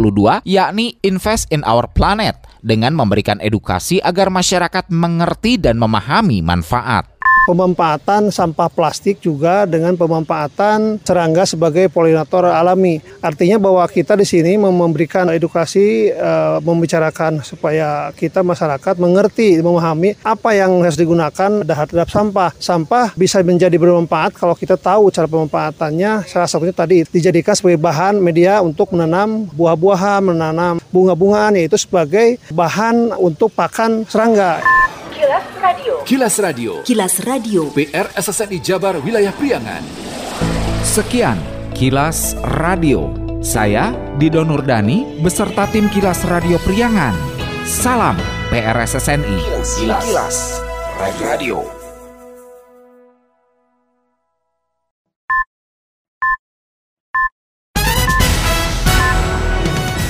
yakni 0.49 0.97
Invest 1.41 1.53
in 1.53 1.65
Our 1.65 1.89
Planet 1.89 2.37
dengan 2.61 2.93
memberikan 2.93 3.41
edukasi 3.41 4.03
agar 4.05 4.29
masyarakat 4.29 4.93
mengerti 4.93 5.57
dan 5.57 5.81
memahami 5.81 6.45
manfaat 6.45 7.09
pemanfaatan 7.49 8.29
sampah 8.29 8.69
plastik 8.69 9.23
juga 9.23 9.65
dengan 9.65 9.97
pemanfaatan 9.97 11.01
serangga 11.05 11.49
sebagai 11.49 11.89
polinator 11.89 12.49
alami. 12.49 13.01
Artinya 13.25 13.57
bahwa 13.57 13.85
kita 13.89 14.17
di 14.19 14.27
sini 14.29 14.57
memberikan 14.61 15.29
edukasi, 15.33 16.13
e, 16.13 16.33
membicarakan 16.61 17.41
supaya 17.41 18.13
kita 18.17 18.45
masyarakat 18.45 18.95
mengerti, 19.01 19.61
memahami 19.61 20.17
apa 20.21 20.53
yang 20.53 20.81
harus 20.85 20.99
digunakan 21.01 21.65
terhadap 21.65 22.09
sampah. 22.11 22.51
Sampah 22.61 23.13
bisa 23.17 23.41
menjadi 23.41 23.77
bermanfaat 23.81 24.37
kalau 24.37 24.53
kita 24.55 24.77
tahu 24.77 25.09
cara 25.09 25.27
pemanfaatannya. 25.27 26.29
Salah 26.29 26.49
satunya 26.49 26.75
tadi 26.75 27.05
dijadikan 27.09 27.57
sebagai 27.57 27.81
bahan 27.81 28.21
media 28.21 28.61
untuk 28.61 28.93
menanam 28.93 29.49
buah-buahan, 29.55 30.21
menanam 30.33 30.75
bunga-bungaan, 30.93 31.57
yaitu 31.57 31.77
sebagai 31.81 32.37
bahan 32.53 33.17
untuk 33.17 33.53
pakan 33.53 34.05
serangga. 34.07 34.61
Kilas 35.11 35.47
Radio. 35.61 35.95
Kilas 36.09 36.35
Radio. 36.41 36.73
Kilas 36.83 37.15
Radio. 37.21 37.30
PR 37.31 38.11
SSNI 38.19 38.59
Jabar 38.59 38.99
Wilayah 38.99 39.31
Priangan. 39.31 39.87
Sekian 40.83 41.39
Kilas 41.79 42.35
Radio. 42.59 43.15
Saya 43.39 43.95
Dido 44.19 44.43
Nurdani 44.43 45.23
beserta 45.23 45.71
tim 45.71 45.87
Kilas 45.95 46.27
Radio 46.27 46.59
Priangan. 46.67 47.15
Salam 47.63 48.19
PRSSNI. 48.51 49.39
Kilas, 49.47 49.71
Kilas. 49.79 50.05
Kilas. 50.11 50.37
Radio. 51.23 51.63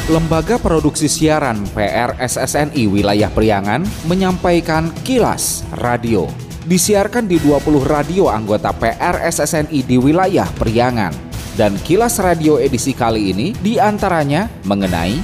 Lembaga 0.09 0.57
Produksi 0.57 1.05
Siaran 1.05 1.69
PRSSNI 1.77 2.89
Wilayah 2.89 3.29
Priangan 3.29 3.85
menyampaikan 4.09 4.89
Kilas 5.05 5.69
Radio. 5.77 6.50
Disiarkan 6.71 7.27
di 7.27 7.35
20 7.43 7.83
radio 7.83 8.31
anggota 8.31 8.71
PRSSNI 8.71 9.83
di 9.83 9.99
wilayah 9.99 10.47
Priangan. 10.55 11.11
Dan 11.59 11.75
Kilas 11.83 12.23
Radio 12.23 12.63
edisi 12.63 12.95
kali 12.95 13.35
ini 13.35 13.51
di 13.59 13.83
antaranya 13.83 14.47
mengenai 14.63 15.19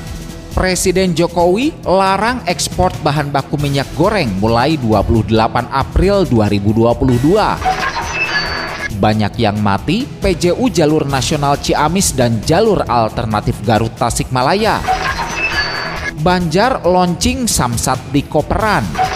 Presiden 0.50 1.14
Jokowi 1.14 1.86
larang 1.86 2.42
ekspor 2.50 2.90
bahan 2.98 3.30
baku 3.30 3.62
minyak 3.62 3.86
goreng 3.94 4.26
mulai 4.42 4.74
28 4.74 5.30
April 5.70 6.26
2022 6.26 7.38
banyak 8.98 9.38
yang 9.38 9.62
mati, 9.62 10.02
PJU 10.02 10.66
Jalur 10.72 11.06
Nasional 11.06 11.62
Ciamis 11.62 12.10
dan 12.16 12.42
Jalur 12.42 12.82
Alternatif 12.82 13.60
Garut 13.62 13.94
Tasikmalaya. 13.94 14.82
Banjar 16.26 16.82
launching 16.82 17.46
Samsat 17.46 18.00
di 18.10 18.24
Koperan. 18.24 19.15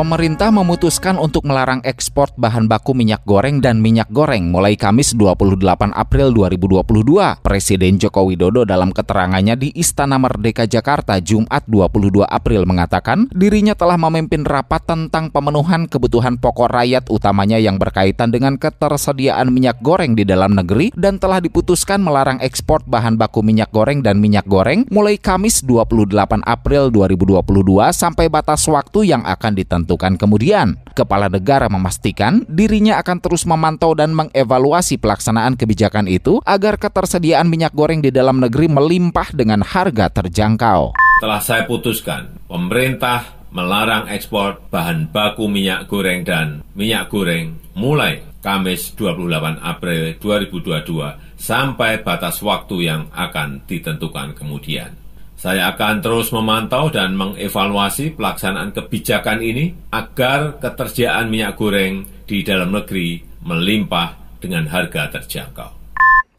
Pemerintah 0.00 0.48
memutuskan 0.48 1.20
untuk 1.20 1.44
melarang 1.44 1.84
ekspor 1.84 2.32
bahan 2.32 2.64
baku 2.64 2.96
minyak 2.96 3.20
goreng 3.28 3.60
dan 3.60 3.84
minyak 3.84 4.08
goreng 4.08 4.48
mulai 4.48 4.72
Kamis 4.72 5.12
28 5.12 5.60
April 5.92 6.32
2022. 6.32 7.44
Presiden 7.44 8.00
Joko 8.00 8.24
Widodo 8.24 8.64
dalam 8.64 8.96
keterangannya 8.96 9.60
di 9.60 9.68
Istana 9.76 10.16
Merdeka 10.16 10.64
Jakarta 10.64 11.20
Jumat 11.20 11.68
22 11.68 12.24
April 12.24 12.64
mengatakan 12.64 13.28
dirinya 13.28 13.76
telah 13.76 14.00
memimpin 14.00 14.40
rapat 14.48 14.88
tentang 14.88 15.28
pemenuhan 15.28 15.84
kebutuhan 15.84 16.40
pokok 16.40 16.72
rakyat 16.72 17.04
utamanya 17.12 17.60
yang 17.60 17.76
berkaitan 17.76 18.32
dengan 18.32 18.56
ketersediaan 18.56 19.52
minyak 19.52 19.84
goreng 19.84 20.16
di 20.16 20.24
dalam 20.24 20.56
negeri 20.56 20.96
dan 20.96 21.20
telah 21.20 21.44
diputuskan 21.44 22.00
melarang 22.00 22.40
ekspor 22.40 22.80
bahan 22.88 23.20
baku 23.20 23.44
minyak 23.44 23.68
goreng 23.68 24.00
dan 24.00 24.16
minyak 24.16 24.48
goreng 24.48 24.88
mulai 24.88 25.20
Kamis 25.20 25.60
28 25.60 26.40
April 26.48 26.88
2022 26.88 27.44
sampai 27.92 28.32
batas 28.32 28.64
waktu 28.64 29.12
yang 29.12 29.28
akan 29.28 29.60
ditentukan 29.60 29.89
ditentukan 29.90 30.14
kemudian. 30.14 30.78
Kepala 30.94 31.26
negara 31.26 31.66
memastikan 31.66 32.46
dirinya 32.46 33.02
akan 33.02 33.18
terus 33.18 33.42
memantau 33.42 33.98
dan 33.98 34.14
mengevaluasi 34.14 35.02
pelaksanaan 35.02 35.58
kebijakan 35.58 36.06
itu 36.06 36.38
agar 36.46 36.78
ketersediaan 36.78 37.50
minyak 37.50 37.74
goreng 37.74 37.98
di 37.98 38.14
dalam 38.14 38.38
negeri 38.38 38.70
melimpah 38.70 39.34
dengan 39.34 39.66
harga 39.66 40.06
terjangkau. 40.22 40.94
Telah 41.18 41.42
saya 41.42 41.66
putuskan, 41.66 42.38
pemerintah 42.46 43.42
melarang 43.50 44.06
ekspor 44.06 44.62
bahan 44.70 45.10
baku 45.10 45.50
minyak 45.50 45.90
goreng 45.90 46.22
dan 46.22 46.62
minyak 46.78 47.10
goreng 47.10 47.58
mulai 47.74 48.22
Kamis 48.40 48.96
28 48.96 49.60
April 49.60 50.16
2022 50.16 51.36
sampai 51.36 52.00
batas 52.00 52.40
waktu 52.40 52.88
yang 52.88 53.02
akan 53.12 53.60
ditentukan 53.68 54.32
kemudian. 54.32 54.99
Saya 55.40 55.72
akan 55.72 56.04
terus 56.04 56.36
memantau 56.36 56.92
dan 56.92 57.16
mengevaluasi 57.16 58.12
pelaksanaan 58.12 58.76
kebijakan 58.76 59.40
ini 59.40 59.72
agar 59.88 60.60
ketersediaan 60.60 61.32
minyak 61.32 61.56
goreng 61.56 62.04
di 62.28 62.44
dalam 62.44 62.76
negeri 62.76 63.24
melimpah 63.40 64.36
dengan 64.36 64.68
harga 64.68 65.16
terjangkau. 65.16 65.80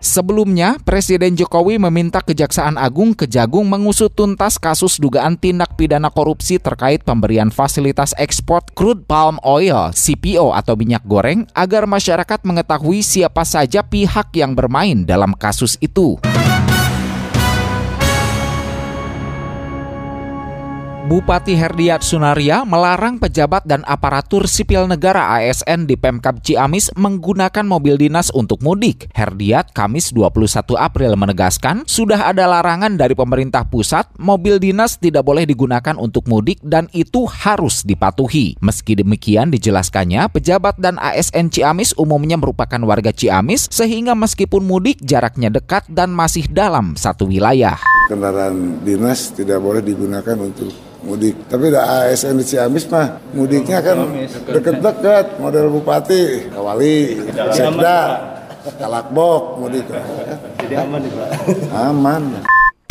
Sebelumnya, 0.02 0.78
Presiden 0.86 1.34
Jokowi 1.34 1.82
meminta 1.82 2.22
Kejaksaan 2.22 2.78
Agung 2.78 3.18
Kejagung 3.18 3.70
mengusut 3.70 4.14
tuntas 4.14 4.62
kasus 4.62 5.02
dugaan 5.02 5.34
tindak 5.34 5.78
pidana 5.78 6.14
korupsi 6.14 6.62
terkait 6.62 7.02
pemberian 7.02 7.50
fasilitas 7.50 8.14
ekspor 8.22 8.62
crude 8.78 9.06
palm 9.10 9.42
oil 9.42 9.90
(CPO) 9.98 10.54
atau 10.54 10.78
minyak 10.78 11.06
goreng 11.10 11.50
agar 11.58 11.90
masyarakat 11.90 12.46
mengetahui 12.46 13.02
siapa 13.02 13.46
saja 13.50 13.82
pihak 13.82 14.30
yang 14.38 14.54
bermain 14.54 15.10
dalam 15.10 15.34
kasus 15.34 15.78
itu. 15.82 16.22
Bupati 21.02 21.58
Herdiat 21.58 22.06
Sunaria 22.06 22.62
melarang 22.62 23.18
pejabat 23.18 23.66
dan 23.66 23.82
aparatur 23.90 24.46
sipil 24.46 24.86
negara 24.86 25.34
ASN 25.34 25.90
di 25.90 25.98
Pemkab 25.98 26.46
Ciamis 26.46 26.94
menggunakan 26.94 27.66
mobil 27.66 27.98
dinas 27.98 28.30
untuk 28.30 28.62
mudik. 28.62 29.10
Herdiat 29.10 29.74
Kamis 29.74 30.14
21 30.14 30.78
April 30.78 31.18
menegaskan 31.18 31.90
sudah 31.90 32.30
ada 32.30 32.46
larangan 32.46 33.02
dari 33.02 33.18
pemerintah 33.18 33.66
pusat 33.66 34.14
mobil 34.22 34.62
dinas 34.62 35.02
tidak 35.02 35.26
boleh 35.26 35.50
digunakan 35.50 35.98
untuk 35.98 36.30
mudik 36.30 36.62
dan 36.62 36.86
itu 36.94 37.26
harus 37.26 37.82
dipatuhi. 37.82 38.62
Meski 38.62 38.94
demikian 38.94 39.50
dijelaskannya 39.50 40.30
pejabat 40.30 40.78
dan 40.78 41.02
ASN 41.02 41.50
Ciamis 41.50 41.98
umumnya 41.98 42.38
merupakan 42.38 42.78
warga 42.86 43.10
Ciamis 43.10 43.74
sehingga 43.74 44.14
meskipun 44.14 44.62
mudik 44.62 45.02
jaraknya 45.02 45.50
dekat 45.50 45.90
dan 45.90 46.14
masih 46.14 46.46
dalam 46.46 46.94
satu 46.94 47.26
wilayah. 47.26 47.82
Kendaraan 48.06 48.86
dinas 48.86 49.34
tidak 49.34 49.58
boleh 49.66 49.82
digunakan 49.82 50.38
untuk 50.38 50.91
mudik. 51.06 51.36
Tapi 51.50 51.74
ada 51.74 52.06
ASN 52.06 52.38
di 52.38 52.46
Ciamis 52.46 52.86
mah 52.90 53.18
mudiknya 53.34 53.82
kan 53.82 53.98
deket-deket 54.50 55.42
model 55.42 55.74
bupati, 55.74 56.50
kawali, 56.54 57.22
sekda, 57.54 58.02
kalakbok 58.78 59.62
mudik. 59.62 59.86
Jadi 60.62 60.76
aman 60.78 61.00
nih 61.02 61.12
Pak. 61.12 61.30
Aman. 61.74 62.24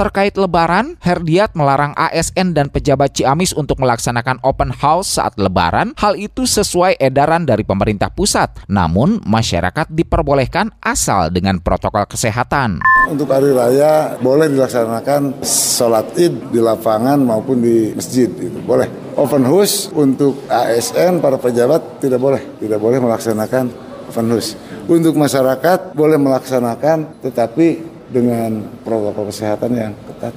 Terkait 0.00 0.32
Lebaran, 0.32 0.96
Herdiat 1.04 1.52
melarang 1.52 1.92
ASN 1.92 2.56
dan 2.56 2.72
pejabat 2.72 3.12
Ciamis 3.12 3.52
untuk 3.52 3.84
melaksanakan 3.84 4.40
open 4.40 4.72
house 4.72 5.20
saat 5.20 5.36
Lebaran. 5.36 5.92
Hal 6.00 6.16
itu 6.16 6.48
sesuai 6.48 6.96
edaran 6.96 7.44
dari 7.44 7.68
pemerintah 7.68 8.08
pusat. 8.08 8.64
Namun, 8.64 9.20
masyarakat 9.28 9.92
diperbolehkan 9.92 10.72
asal 10.80 11.28
dengan 11.28 11.60
protokol 11.60 12.08
kesehatan. 12.08 12.80
Untuk 13.12 13.28
hari 13.28 13.52
raya 13.52 14.16
boleh 14.16 14.48
dilaksanakan 14.48 15.44
sholat 15.44 16.16
id 16.16 16.48
di 16.48 16.64
lapangan 16.64 17.20
maupun 17.20 17.60
di 17.60 17.92
masjid. 17.92 18.32
Gitu. 18.32 18.56
Boleh. 18.64 18.88
Open 19.20 19.44
house 19.44 19.92
untuk 19.92 20.48
ASN, 20.48 21.20
para 21.20 21.36
pejabat 21.36 22.00
tidak 22.00 22.24
boleh. 22.24 22.40
Tidak 22.56 22.80
boleh 22.80 23.04
melaksanakan 23.04 23.68
open 24.08 24.32
house. 24.32 24.56
Untuk 24.88 25.12
masyarakat 25.12 25.92
boleh 25.92 26.16
melaksanakan 26.16 27.20
tetapi 27.20 27.89
dengan 28.10 28.66
protokol 28.82 29.30
kesehatan 29.30 29.70
yang 29.78 29.92
ketat. 30.10 30.34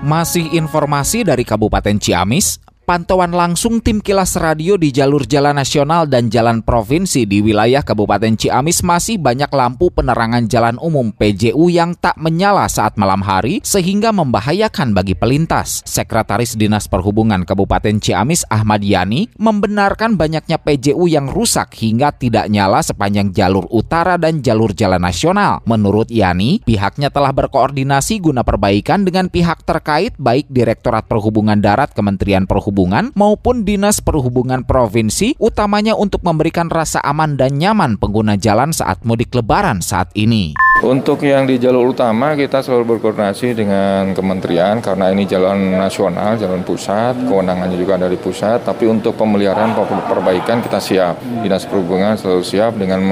Masih 0.00 0.48
informasi 0.56 1.22
dari 1.22 1.44
Kabupaten 1.44 2.00
Ciamis, 2.00 2.58
pantauan 2.90 3.30
langsung 3.30 3.78
tim 3.78 4.02
kilas 4.02 4.34
radio 4.34 4.74
di 4.74 4.90
jalur 4.90 5.22
jalan 5.22 5.54
nasional 5.54 6.10
dan 6.10 6.26
jalan 6.26 6.58
provinsi 6.58 7.22
di 7.22 7.38
wilayah 7.38 7.86
Kabupaten 7.86 8.34
Ciamis 8.34 8.82
masih 8.82 9.14
banyak 9.14 9.46
lampu 9.54 9.94
penerangan 9.94 10.50
jalan 10.50 10.74
umum 10.82 11.14
PJU 11.14 11.70
yang 11.70 11.94
tak 11.94 12.18
menyala 12.18 12.66
saat 12.66 12.98
malam 12.98 13.22
hari 13.22 13.62
sehingga 13.62 14.10
membahayakan 14.10 14.90
bagi 14.90 15.14
pelintas. 15.14 15.86
Sekretaris 15.86 16.58
Dinas 16.58 16.90
Perhubungan 16.90 17.46
Kabupaten 17.46 18.02
Ciamis 18.02 18.42
Ahmad 18.50 18.82
Yani 18.82 19.30
membenarkan 19.38 20.18
banyaknya 20.18 20.58
PJU 20.58 21.06
yang 21.06 21.30
rusak 21.30 21.78
hingga 21.78 22.10
tidak 22.10 22.50
nyala 22.50 22.82
sepanjang 22.82 23.30
jalur 23.30 23.70
utara 23.70 24.18
dan 24.18 24.42
jalur 24.42 24.74
jalan 24.74 24.98
nasional. 24.98 25.62
Menurut 25.62 26.10
Yani, 26.10 26.58
pihaknya 26.66 27.14
telah 27.14 27.30
berkoordinasi 27.30 28.18
guna 28.18 28.42
perbaikan 28.42 29.06
dengan 29.06 29.30
pihak 29.30 29.62
terkait 29.62 30.18
baik 30.18 30.50
Direktorat 30.50 31.06
Perhubungan 31.06 31.62
Darat 31.62 31.94
Kementerian 31.94 32.50
Perhubungan 32.50 32.79
Perhubungan 32.80 33.12
maupun 33.12 33.68
Dinas 33.68 34.00
Perhubungan 34.00 34.64
Provinsi, 34.64 35.36
utamanya 35.36 35.92
untuk 36.00 36.24
memberikan 36.24 36.72
rasa 36.72 36.96
aman 37.04 37.36
dan 37.36 37.60
nyaman 37.60 38.00
pengguna 38.00 38.40
jalan 38.40 38.72
saat 38.72 39.04
mudik 39.04 39.36
lebaran 39.36 39.84
saat 39.84 40.08
ini. 40.16 40.56
Untuk 40.80 41.20
yang 41.28 41.44
di 41.44 41.60
jalur 41.60 41.92
utama 41.92 42.32
kita 42.32 42.64
selalu 42.64 42.96
berkoordinasi 42.96 43.52
dengan 43.52 44.16
kementerian 44.16 44.80
karena 44.80 45.12
ini 45.12 45.28
jalan 45.28 45.76
nasional, 45.76 46.40
jalan 46.40 46.64
pusat, 46.64 47.20
kewenangannya 47.28 47.76
juga 47.76 48.00
dari 48.00 48.16
pusat. 48.16 48.64
Tapi 48.64 48.88
untuk 48.88 49.12
pemeliharaan 49.12 49.76
perbaikan 50.08 50.64
kita 50.64 50.80
siap. 50.80 51.20
Dinas 51.20 51.68
Perhubungan 51.68 52.16
selalu 52.16 52.40
siap 52.40 52.80
dengan 52.80 53.04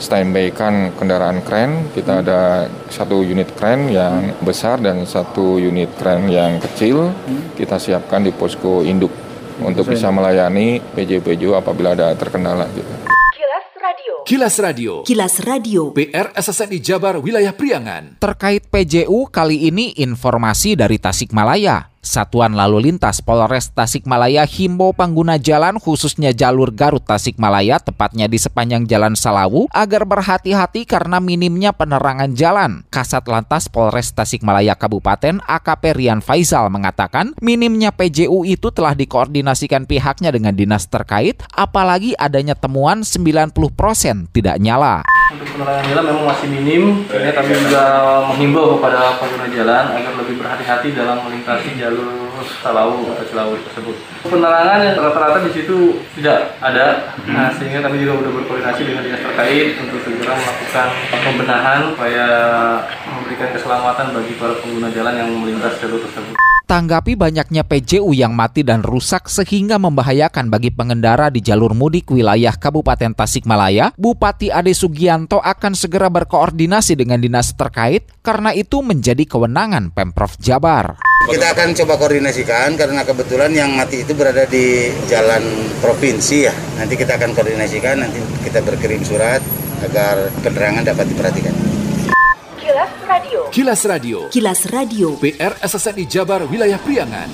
standbykan 0.00 0.96
kendaraan 0.96 1.44
kren. 1.44 1.92
Kita 1.92 2.24
ada 2.24 2.64
satu 2.88 3.20
unit 3.20 3.52
kren 3.52 3.92
yang 3.92 4.40
besar 4.40 4.80
dan 4.80 5.04
satu 5.04 5.60
unit 5.60 5.92
kren 6.00 6.24
yang 6.24 6.56
kecil. 6.56 7.12
Kita 7.52 7.76
siapkan 7.76 8.24
di 8.24 8.32
posko 8.32 8.80
induk 8.80 9.12
untuk 9.60 9.92
bisa 9.92 10.08
melayani 10.08 10.80
PJ-PJ 10.96 11.52
apabila 11.52 11.92
ada 11.92 12.16
terkendala 12.16 12.64
gitu. 12.72 13.19
Kilas 14.24 14.60
Radio. 14.60 15.02
Kilas 15.02 15.40
Radio. 15.42 15.96
PR 15.96 16.36
SSNI 16.36 16.78
Jabar 16.78 17.16
Wilayah 17.18 17.56
Priangan. 17.56 18.20
Terkait 18.20 18.62
PJU 18.68 19.28
kali 19.32 19.68
ini 19.72 19.96
informasi 19.96 20.76
dari 20.76 21.00
Tasikmalaya. 21.00 21.89
Satuan 22.00 22.56
Lalu 22.56 22.88
Lintas 22.88 23.20
Polres 23.20 23.76
Tasikmalaya 23.76 24.48
himbau 24.48 24.96
pengguna 24.96 25.36
jalan 25.36 25.76
khususnya 25.76 26.32
jalur 26.32 26.72
Garut 26.72 27.04
Tasikmalaya 27.04 27.76
tepatnya 27.76 28.24
di 28.24 28.40
sepanjang 28.40 28.88
Jalan 28.88 29.20
Salawu 29.20 29.68
agar 29.68 30.08
berhati-hati 30.08 30.88
karena 30.88 31.20
minimnya 31.20 31.76
penerangan 31.76 32.32
jalan. 32.32 32.88
Kasat 32.88 33.28
Lantas 33.28 33.68
Polres 33.68 34.16
Tasikmalaya 34.16 34.80
Kabupaten 34.80 35.44
AKP 35.44 35.84
Rian 35.92 36.24
Faisal 36.24 36.72
mengatakan 36.72 37.36
minimnya 37.44 37.92
PJU 37.92 38.48
itu 38.48 38.72
telah 38.72 38.96
dikoordinasikan 38.96 39.84
pihaknya 39.84 40.32
dengan 40.32 40.56
dinas 40.56 40.88
terkait 40.88 41.44
apalagi 41.52 42.16
adanya 42.16 42.56
temuan 42.56 43.04
90% 43.04 43.52
tidak 44.32 44.56
nyala. 44.56 45.04
Untuk 45.30 45.46
penerangan 45.54 45.84
jalan 45.86 46.04
memang 46.10 46.26
masih 46.26 46.48
minim, 46.50 46.82
ini 47.06 47.30
kami 47.30 47.54
juga 47.54 47.82
menghimbau 48.34 48.74
kepada 48.74 49.14
pengguna 49.14 49.46
jalan 49.46 49.84
agar 49.94 50.12
lebih 50.18 50.34
berhati-hati 50.42 50.90
dalam 50.90 51.22
melintasi 51.22 51.78
jalur 51.90 52.30
Salau 52.62 53.04
atau 53.04 53.24
Cilawu 53.26 53.58
tersebut. 53.66 53.96
Penerangan 54.24 54.80
yang 54.80 54.96
rata-rata 54.96 55.44
di 55.44 55.52
situ 55.52 56.00
tidak 56.16 56.56
ada, 56.62 57.12
nah, 57.28 57.52
sehingga 57.52 57.84
kami 57.84 58.00
juga 58.00 58.22
sudah 58.22 58.32
berkoordinasi 58.32 58.80
dengan 58.86 59.02
dinas 59.04 59.20
terkait 59.20 59.76
untuk 59.76 59.98
segera 60.06 60.34
melakukan 60.38 60.88
pembenahan 61.10 61.80
supaya 61.92 62.26
memberikan 63.10 63.48
keselamatan 63.52 64.06
bagi 64.16 64.32
para 64.40 64.54
pengguna 64.62 64.88
jalan 64.94 65.14
yang 65.18 65.30
melintas 65.36 65.76
jalur 65.82 66.00
tersebut. 66.00 66.36
Tanggapi 66.70 67.18
banyaknya 67.18 67.66
PJU 67.66 68.14
yang 68.14 68.30
mati 68.30 68.62
dan 68.62 68.86
rusak 68.86 69.26
sehingga 69.26 69.74
membahayakan 69.82 70.54
bagi 70.54 70.70
pengendara 70.70 71.26
di 71.26 71.42
jalur 71.42 71.74
mudik 71.74 72.14
wilayah 72.14 72.54
Kabupaten 72.54 73.10
Tasikmalaya, 73.10 73.90
Bupati 73.98 74.54
Ade 74.54 74.70
Sugianto 74.70 75.42
akan 75.42 75.74
segera 75.74 76.06
berkoordinasi 76.06 76.94
dengan 76.94 77.18
dinas 77.18 77.58
terkait 77.58 78.06
karena 78.22 78.54
itu 78.54 78.86
menjadi 78.86 79.26
kewenangan 79.26 79.90
Pemprov 79.90 80.38
Jabar. 80.38 80.94
Kita 81.26 81.58
akan 81.58 81.74
coba 81.74 81.98
koordinasikan 81.98 82.78
karena 82.78 83.02
kebetulan 83.02 83.50
yang 83.50 83.74
mati 83.74 84.06
itu 84.06 84.14
berada 84.14 84.46
di 84.46 84.94
jalan 85.10 85.42
provinsi 85.82 86.46
ya. 86.46 86.54
Nanti 86.78 86.94
kita 86.94 87.18
akan 87.18 87.34
koordinasikan, 87.34 87.98
nanti 87.98 88.22
kita 88.46 88.62
berkirim 88.62 89.02
surat 89.02 89.42
agar 89.82 90.30
penerangan 90.38 90.86
dapat 90.86 91.10
diperhatikan. 91.10 91.79
Kilas 92.60 92.92
Radio. 93.08 93.40
Kilas 93.48 93.82
Radio. 93.88 94.18
Kilas 94.28 94.60
Radio. 94.68 95.08
PR 95.16 95.56
SSNI 95.64 96.04
Jabar 96.04 96.44
Wilayah 96.44 96.76
Priangan. 96.76 97.32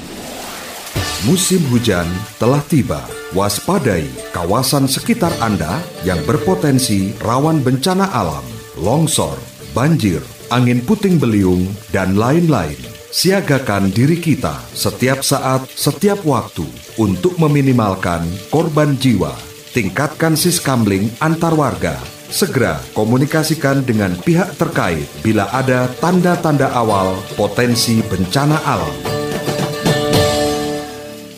Musim 1.27 1.67
hujan 1.75 2.07
telah 2.39 2.63
tiba. 2.71 3.03
Waspadai 3.35 4.07
kawasan 4.31 4.87
sekitar 4.87 5.35
Anda 5.43 5.83
yang 6.07 6.23
berpotensi 6.23 7.11
rawan 7.19 7.59
bencana 7.59 8.07
alam, 8.15 8.47
longsor, 8.79 9.35
banjir, 9.75 10.23
angin 10.55 10.79
puting 10.87 11.19
beliung, 11.19 11.67
dan 11.91 12.15
lain-lain. 12.15 12.79
Siagakan 13.11 13.91
diri 13.91 14.23
kita 14.23 14.63
setiap 14.79 15.27
saat, 15.27 15.67
setiap 15.75 16.23
waktu 16.23 16.71
untuk 17.03 17.35
meminimalkan 17.43 18.23
korban 18.55 18.95
jiwa. 18.95 19.35
Tingkatkan 19.75 20.39
siskamling 20.39 21.11
antar 21.19 21.59
warga 21.59 22.16
Segera 22.27 22.83
komunikasikan 22.91 23.87
dengan 23.87 24.11
pihak 24.19 24.59
terkait 24.59 25.07
bila 25.23 25.47
ada 25.55 25.87
tanda-tanda 26.03 26.75
awal 26.75 27.15
potensi 27.39 28.03
bencana 28.03 28.59
alam. 28.67 28.95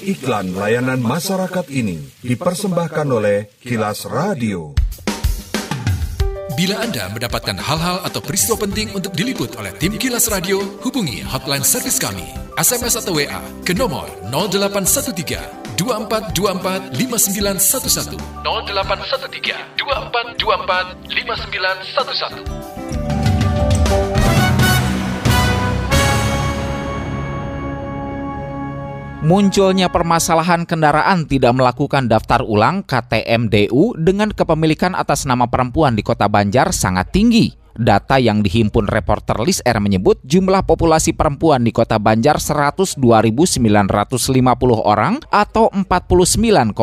Iklan 0.01 0.57
layanan 0.57 1.05
masyarakat 1.05 1.69
ini 1.69 2.01
dipersembahkan 2.25 3.07
oleh 3.13 3.53
Kilas 3.61 4.09
Radio. 4.09 4.73
Bila 6.57 6.81
Anda 6.81 7.13
mendapatkan 7.13 7.61
hal-hal 7.61 8.03
atau 8.03 8.25
peristiwa 8.25 8.57
penting 8.65 8.91
untuk 8.97 9.13
diliput 9.13 9.61
oleh 9.61 9.71
tim 9.77 9.95
Kilas 10.01 10.33
Radio, 10.33 10.59
hubungi 10.81 11.21
hotline 11.21 11.63
servis 11.63 12.01
kami, 12.01 12.25
SMS 12.57 12.97
atau 12.97 13.15
WA 13.15 13.39
ke 13.63 13.77
nomor 13.77 14.09
0813 14.33 15.68
2424 15.79 16.93
5911 16.93 18.19
0813 18.45 19.79
2424 19.79 21.07
5911 21.07 22.79
Munculnya 29.19 29.91
permasalahan 29.91 30.63
kendaraan 30.63 31.27
tidak 31.27 31.51
melakukan 31.53 32.07
daftar 32.07 32.41
ulang 32.47 32.87
KTMDU 32.87 33.99
dengan 33.99 34.31
kepemilikan 34.31 34.95
atas 34.95 35.27
nama 35.27 35.51
perempuan 35.51 35.99
di 35.99 36.07
Kota 36.07 36.31
Banjar 36.31 36.71
sangat 36.71 37.11
tinggi. 37.11 37.58
Data 37.79 38.19
yang 38.19 38.43
dihimpun 38.43 38.91
reporter 38.91 39.39
Lis 39.39 39.63
R 39.63 39.79
menyebut 39.79 40.19
jumlah 40.27 40.67
populasi 40.67 41.15
perempuan 41.15 41.63
di 41.63 41.71
kota 41.71 42.03
Banjar 42.03 42.43
102.950 42.43 42.99
orang 44.83 45.23
atau 45.31 45.71
49,92 45.71 46.75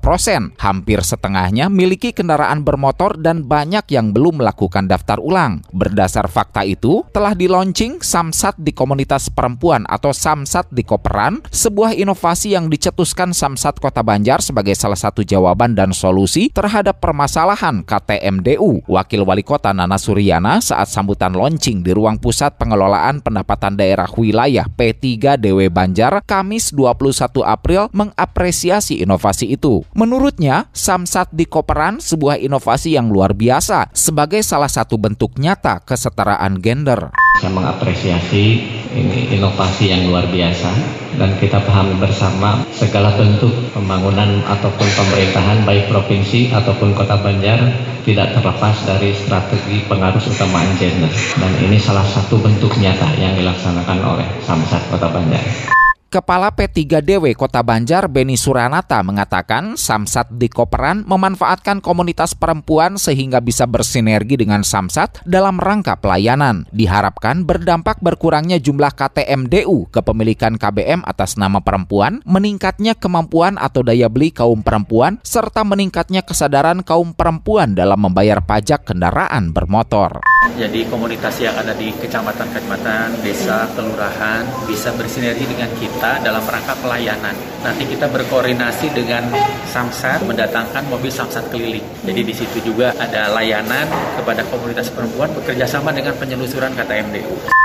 persen. 0.00 0.56
Hampir 0.56 1.04
setengahnya 1.04 1.68
miliki 1.68 2.16
kendaraan 2.16 2.64
bermotor 2.64 3.20
dan 3.20 3.44
banyak 3.44 3.84
yang 3.92 4.16
belum 4.16 4.40
melakukan 4.40 4.88
daftar 4.88 5.20
ulang. 5.20 5.60
Berdasar 5.76 6.24
fakta 6.32 6.64
itu, 6.64 7.04
telah 7.12 7.36
dilaunching 7.36 8.00
Samsat 8.00 8.56
di 8.56 8.72
komunitas 8.72 9.28
perempuan 9.28 9.84
atau 9.84 10.16
Samsat 10.16 10.72
di 10.72 10.88
Koperan, 10.88 11.44
sebuah 11.52 11.92
inovasi 11.92 12.56
yang 12.56 12.72
dicetuskan 12.72 13.36
Samsat 13.36 13.76
Kota 13.76 14.00
Banjar 14.00 14.40
sebagai 14.40 14.72
salah 14.72 14.96
satu 14.96 15.20
jawaban 15.20 15.76
dan 15.76 15.92
solusi 15.92 16.48
terhadap 16.48 16.96
permasalahan 17.04 17.84
KTMDU. 17.84 18.88
Wakil 18.88 19.28
Wali 19.28 19.44
Kota 19.44 19.76
Nana 19.76 19.97
Suryana 19.98 20.62
saat 20.62 20.88
sambutan 20.88 21.34
launching 21.34 21.82
di 21.82 21.92
ruang 21.92 22.16
pusat 22.16 22.54
pengelolaan 22.56 23.20
pendapatan 23.20 23.74
daerah 23.74 24.08
wilayah 24.14 24.64
P3 24.64 25.36
DW 25.36 25.68
Banjar 25.68 26.22
Kamis 26.24 26.70
21 26.72 27.42
April 27.42 27.90
mengapresiasi 27.90 29.02
inovasi 29.02 29.50
itu. 29.52 29.82
Menurutnya, 29.92 30.70
Samsat 30.70 31.34
di 31.34 31.44
Koperan 31.44 31.98
sebuah 31.98 32.38
inovasi 32.38 32.94
yang 32.94 33.10
luar 33.10 33.34
biasa 33.34 33.90
sebagai 33.90 34.40
salah 34.46 34.70
satu 34.70 34.94
bentuk 34.96 35.36
nyata 35.36 35.82
kesetaraan 35.82 36.62
gender. 36.62 37.10
Saya 37.42 37.52
mengapresiasi 37.54 38.77
ini 38.94 39.36
inovasi 39.36 39.92
yang 39.92 40.08
luar 40.08 40.28
biasa 40.28 40.70
dan 41.20 41.36
kita 41.36 41.60
pahami 41.64 41.98
bersama 42.00 42.64
segala 42.72 43.12
bentuk 43.16 43.52
pembangunan 43.74 44.40
ataupun 44.48 44.88
pemerintahan 44.88 45.64
baik 45.64 45.90
provinsi 45.92 46.52
ataupun 46.52 46.96
kota 46.96 47.18
Banjar 47.20 47.60
tidak 48.08 48.32
terlepas 48.32 48.76
dari 48.88 49.12
strategi 49.12 49.84
pengaruh 49.84 50.22
utamaan 50.22 50.72
gender 50.80 51.12
dan 51.36 51.52
ini 51.60 51.76
salah 51.76 52.06
satu 52.06 52.40
bentuk 52.40 52.72
nyata 52.80 53.12
yang 53.20 53.36
dilaksanakan 53.36 53.98
oleh 54.00 54.28
Samsat 54.44 54.88
Kota 54.88 55.12
Banjar. 55.12 55.77
Kepala 56.08 56.48
P3DW 56.56 57.36
Kota 57.36 57.60
Banjar 57.60 58.08
Beni 58.08 58.40
Suranata 58.40 58.96
mengatakan 59.04 59.76
Samsat 59.76 60.40
di 60.40 60.48
Koperan 60.48 61.04
memanfaatkan 61.04 61.84
komunitas 61.84 62.32
perempuan 62.32 62.96
sehingga 62.96 63.44
bisa 63.44 63.68
bersinergi 63.68 64.40
dengan 64.40 64.64
Samsat 64.64 65.20
dalam 65.28 65.60
rangka 65.60 66.00
pelayanan. 66.00 66.64
Diharapkan 66.72 67.44
berdampak 67.44 68.00
berkurangnya 68.00 68.56
jumlah 68.56 68.88
KTMDU 68.96 69.92
kepemilikan 69.92 70.56
KBM 70.56 71.04
atas 71.04 71.36
nama 71.36 71.60
perempuan, 71.60 72.24
meningkatnya 72.24 72.96
kemampuan 72.96 73.60
atau 73.60 73.84
daya 73.84 74.08
beli 74.08 74.32
kaum 74.32 74.64
perempuan, 74.64 75.20
serta 75.20 75.60
meningkatnya 75.60 76.24
kesadaran 76.24 76.80
kaum 76.88 77.12
perempuan 77.12 77.76
dalam 77.76 78.00
membayar 78.00 78.40
pajak 78.40 78.88
kendaraan 78.88 79.52
bermotor. 79.52 80.24
Jadi 80.38 80.86
komunitas 80.86 81.34
yang 81.42 81.54
ada 81.58 81.74
di 81.74 81.90
kecamatan-kecamatan, 81.98 83.26
desa, 83.26 83.66
kelurahan 83.74 84.46
bisa 84.70 84.94
bersinergi 84.94 85.46
dengan 85.50 85.66
kita 85.74 86.22
dalam 86.22 86.46
rangka 86.46 86.78
pelayanan. 86.78 87.34
Nanti 87.66 87.82
kita 87.90 88.06
berkoordinasi 88.06 88.94
dengan 88.94 89.26
Samsat 89.66 90.22
mendatangkan 90.22 90.86
mobil 90.86 91.10
Samsat 91.10 91.50
keliling. 91.50 91.82
Jadi 92.06 92.20
di 92.22 92.34
situ 92.34 92.62
juga 92.62 92.94
ada 92.94 93.34
layanan 93.34 93.90
kepada 94.14 94.46
komunitas 94.46 94.94
perempuan 94.94 95.34
bekerja 95.34 95.66
sama 95.66 95.90
dengan 95.90 96.14
penyelusuran 96.14 96.70
KTMDU. 96.74 97.57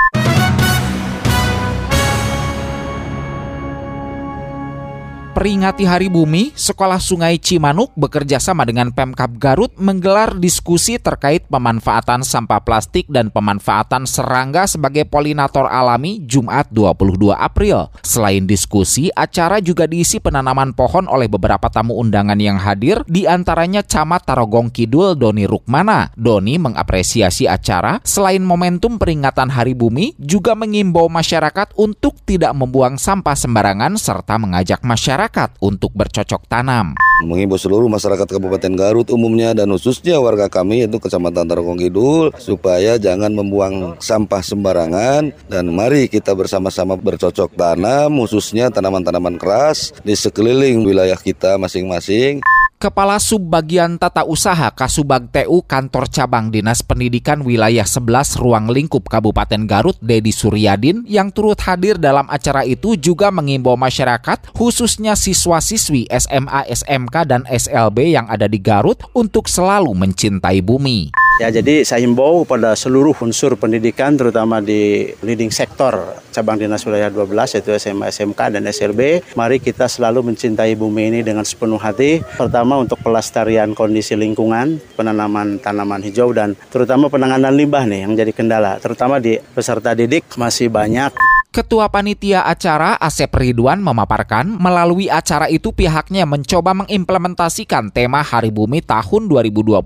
Peringati 5.34 5.82
Hari 5.82 6.14
Bumi, 6.14 6.54
Sekolah 6.54 7.02
Sungai 7.02 7.42
Cimanuk 7.42 7.90
bekerja 7.98 8.38
sama 8.38 8.62
dengan 8.62 8.94
Pemkap 8.94 9.34
Garut 9.34 9.74
menggelar 9.74 10.38
diskusi 10.38 10.94
terkait 10.94 11.42
pemanfaatan 11.50 12.22
sampah 12.22 12.62
plastik 12.62 13.10
dan 13.10 13.34
pemanfaatan 13.34 14.06
serangga 14.06 14.70
sebagai 14.70 15.02
polinator 15.10 15.66
alami 15.66 16.22
Jumat 16.22 16.70
22 16.70 17.34
April. 17.34 17.90
Selain 18.06 18.46
diskusi, 18.46 19.10
acara 19.10 19.58
juga 19.58 19.90
diisi 19.90 20.22
penanaman 20.22 20.70
pohon 20.70 21.10
oleh 21.10 21.26
beberapa 21.26 21.66
tamu 21.66 21.98
undangan 21.98 22.38
yang 22.38 22.62
hadir, 22.62 23.02
di 23.10 23.26
antaranya 23.26 23.82
Camat 23.82 24.30
Tarogong 24.30 24.70
Kidul 24.70 25.18
Doni 25.18 25.50
Rukmana. 25.50 26.14
Doni 26.14 26.62
mengapresiasi 26.62 27.50
acara, 27.50 27.98
selain 28.06 28.46
momentum 28.46 29.02
peringatan 29.02 29.50
Hari 29.50 29.74
Bumi, 29.74 30.14
juga 30.14 30.54
mengimbau 30.54 31.10
masyarakat 31.10 31.74
untuk 31.74 32.22
tidak 32.22 32.54
membuang 32.54 33.02
sampah 33.02 33.34
sembarangan 33.34 33.98
serta 33.98 34.38
mengajak 34.38 34.78
masyarakat 34.86 35.23
masyarakat 35.24 35.56
untuk 35.64 35.88
bercocok 35.96 36.44
tanam. 36.52 36.92
Mengimbau 37.24 37.56
seluruh 37.56 37.88
masyarakat 37.88 38.28
Kabupaten 38.28 38.74
Garut 38.76 39.08
umumnya 39.08 39.56
dan 39.56 39.72
khususnya 39.72 40.20
warga 40.20 40.52
kami 40.52 40.84
yaitu 40.84 41.00
Kecamatan 41.00 41.48
Tarogong 41.48 41.80
Kidul 41.80 42.36
supaya 42.36 43.00
jangan 43.00 43.32
membuang 43.32 43.96
sampah 44.04 44.44
sembarangan 44.44 45.32
dan 45.48 45.64
mari 45.72 46.12
kita 46.12 46.36
bersama-sama 46.36 47.00
bercocok 47.00 47.56
tanam 47.56 48.20
khususnya 48.20 48.68
tanaman-tanaman 48.68 49.40
keras 49.40 49.96
di 50.04 50.12
sekeliling 50.12 50.84
wilayah 50.84 51.16
kita 51.16 51.56
masing-masing. 51.56 52.44
Kepala 52.84 53.16
Subbagian 53.16 53.96
Tata 53.96 54.28
Usaha 54.28 54.68
Kasubag 54.68 55.32
TU 55.32 55.64
Kantor 55.64 56.04
Cabang 56.04 56.52
Dinas 56.52 56.84
Pendidikan 56.84 57.40
Wilayah 57.40 57.88
11 57.88 58.36
Ruang 58.36 58.68
Lingkup 58.68 59.08
Kabupaten 59.08 59.64
Garut 59.64 59.96
Dedi 60.04 60.28
Suryadin 60.28 61.00
yang 61.08 61.32
turut 61.32 61.56
hadir 61.64 61.96
dalam 61.96 62.28
acara 62.28 62.60
itu 62.68 62.92
juga 63.00 63.32
mengimbau 63.32 63.80
masyarakat 63.80 64.52
khususnya 64.52 65.13
siswa-siswi 65.16 66.06
SMA, 66.12 66.68
SMK, 66.70 67.14
dan 67.26 67.42
SLB 67.48 68.14
yang 68.14 68.28
ada 68.28 68.46
di 68.46 68.60
Garut 68.60 69.00
untuk 69.16 69.48
selalu 69.48 69.90
mencintai 69.96 70.60
bumi. 70.60 71.23
Ya, 71.42 71.50
jadi 71.50 71.82
saya 71.82 71.98
himbau 72.06 72.46
pada 72.46 72.78
seluruh 72.78 73.10
unsur 73.18 73.58
pendidikan 73.58 74.14
terutama 74.14 74.62
di 74.62 75.10
leading 75.18 75.50
sektor 75.50 76.14
cabang 76.30 76.62
dinas 76.62 76.86
wilayah 76.86 77.10
12 77.10 77.58
yaitu 77.58 77.74
SMA, 77.74 78.06
SMK 78.14 78.54
dan 78.54 78.62
SLB. 78.70 79.34
Mari 79.34 79.58
kita 79.58 79.90
selalu 79.90 80.30
mencintai 80.30 80.78
bumi 80.78 81.10
ini 81.10 81.20
dengan 81.26 81.42
sepenuh 81.42 81.82
hati. 81.82 82.22
Pertama 82.22 82.78
untuk 82.78 83.02
pelestarian 83.02 83.74
kondisi 83.74 84.14
lingkungan, 84.14 84.78
penanaman 84.94 85.58
tanaman 85.58 86.06
hijau 86.06 86.30
dan 86.30 86.54
terutama 86.70 87.10
penanganan 87.10 87.50
limbah 87.50 87.82
nih 87.82 88.06
yang 88.06 88.14
jadi 88.14 88.30
kendala. 88.30 88.78
Terutama 88.78 89.18
di 89.18 89.34
peserta 89.34 89.90
didik 89.90 90.38
masih 90.38 90.70
banyak 90.70 91.34
Ketua 91.54 91.86
Panitia 91.86 92.42
Acara 92.50 92.98
Asep 92.98 93.30
Ridwan 93.30 93.78
memaparkan 93.78 94.58
melalui 94.58 95.06
acara 95.06 95.46
itu 95.46 95.70
pihaknya 95.70 96.26
mencoba 96.26 96.74
mengimplementasikan 96.74 97.94
tema 97.94 98.26
Hari 98.26 98.50
Bumi 98.50 98.82
tahun 98.82 99.30
2022 99.30 99.78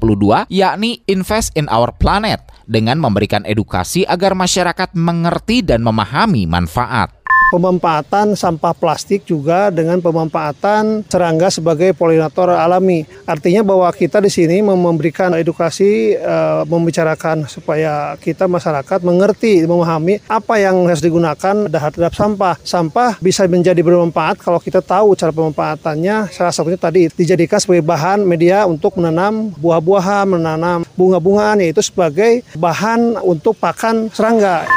yakni 0.49 1.05
Invest 1.39 1.55
in 1.55 1.71
Our 1.71 1.95
Planet 1.95 2.51
dengan 2.67 2.99
memberikan 2.99 3.47
edukasi 3.47 4.03
agar 4.03 4.35
masyarakat 4.35 4.91
mengerti 4.99 5.63
dan 5.63 5.87
memahami 5.87 6.51
manfaat 6.51 7.15
pemanfaatan 7.49 8.37
sampah 8.37 8.77
plastik 8.77 9.25
juga 9.25 9.73
dengan 9.73 9.99
pemanfaatan 9.99 11.05
serangga 11.09 11.49
sebagai 11.49 11.97
polinator 11.97 12.53
alami. 12.53 13.09
Artinya 13.25 13.65
bahwa 13.65 13.89
kita 13.93 14.21
di 14.21 14.31
sini 14.33 14.61
memberikan 14.61 15.33
edukasi, 15.37 16.17
e, 16.17 16.37
membicarakan 16.69 17.49
supaya 17.49 18.15
kita 18.21 18.45
masyarakat 18.47 19.01
mengerti, 19.05 19.65
memahami 19.65 20.21
apa 20.29 20.61
yang 20.61 20.85
harus 20.85 21.03
digunakan 21.05 21.69
terhadap 21.69 22.13
sampah. 22.13 22.57
Sampah 22.61 23.17
bisa 23.21 23.49
menjadi 23.49 23.81
bermanfaat 23.81 24.41
kalau 24.41 24.61
kita 24.61 24.85
tahu 24.85 25.17
cara 25.17 25.33
pemanfaatannya. 25.33 26.31
Salah 26.33 26.53
satunya 26.55 26.81
tadi 26.81 27.09
dijadikan 27.13 27.59
sebagai 27.61 27.85
bahan 27.85 28.23
media 28.25 28.69
untuk 28.69 29.01
menanam 29.01 29.53
buah-buahan, 29.57 30.27
menanam 30.29 30.85
bunga-bungaan, 30.95 31.65
yaitu 31.65 31.81
sebagai 31.81 32.45
bahan 32.55 33.17
untuk 33.25 33.57
pakan 33.57 34.13
serangga. 34.13 34.69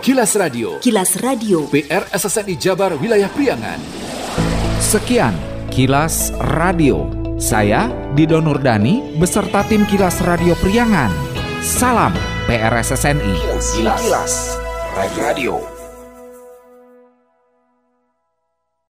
Kilas 0.00 0.32
Radio. 0.32 0.80
Kilas 0.80 1.20
Radio. 1.20 1.68
PR 1.68 2.08
SSNI 2.08 2.56
Jabar 2.56 2.96
Wilayah 2.96 3.28
Priangan. 3.28 3.76
Sekian 4.80 5.36
Kilas 5.68 6.32
Radio. 6.56 7.04
Saya 7.36 7.84
Dido 8.16 8.40
Nurdani 8.40 9.20
beserta 9.20 9.60
tim 9.68 9.84
Kilas 9.84 10.24
Radio 10.24 10.56
Priangan. 10.56 11.12
Salam 11.60 12.16
PRSSNI. 12.48 13.36
Kilas, 13.76 13.76
Kilas. 13.76 14.34
Radio. 14.96 15.79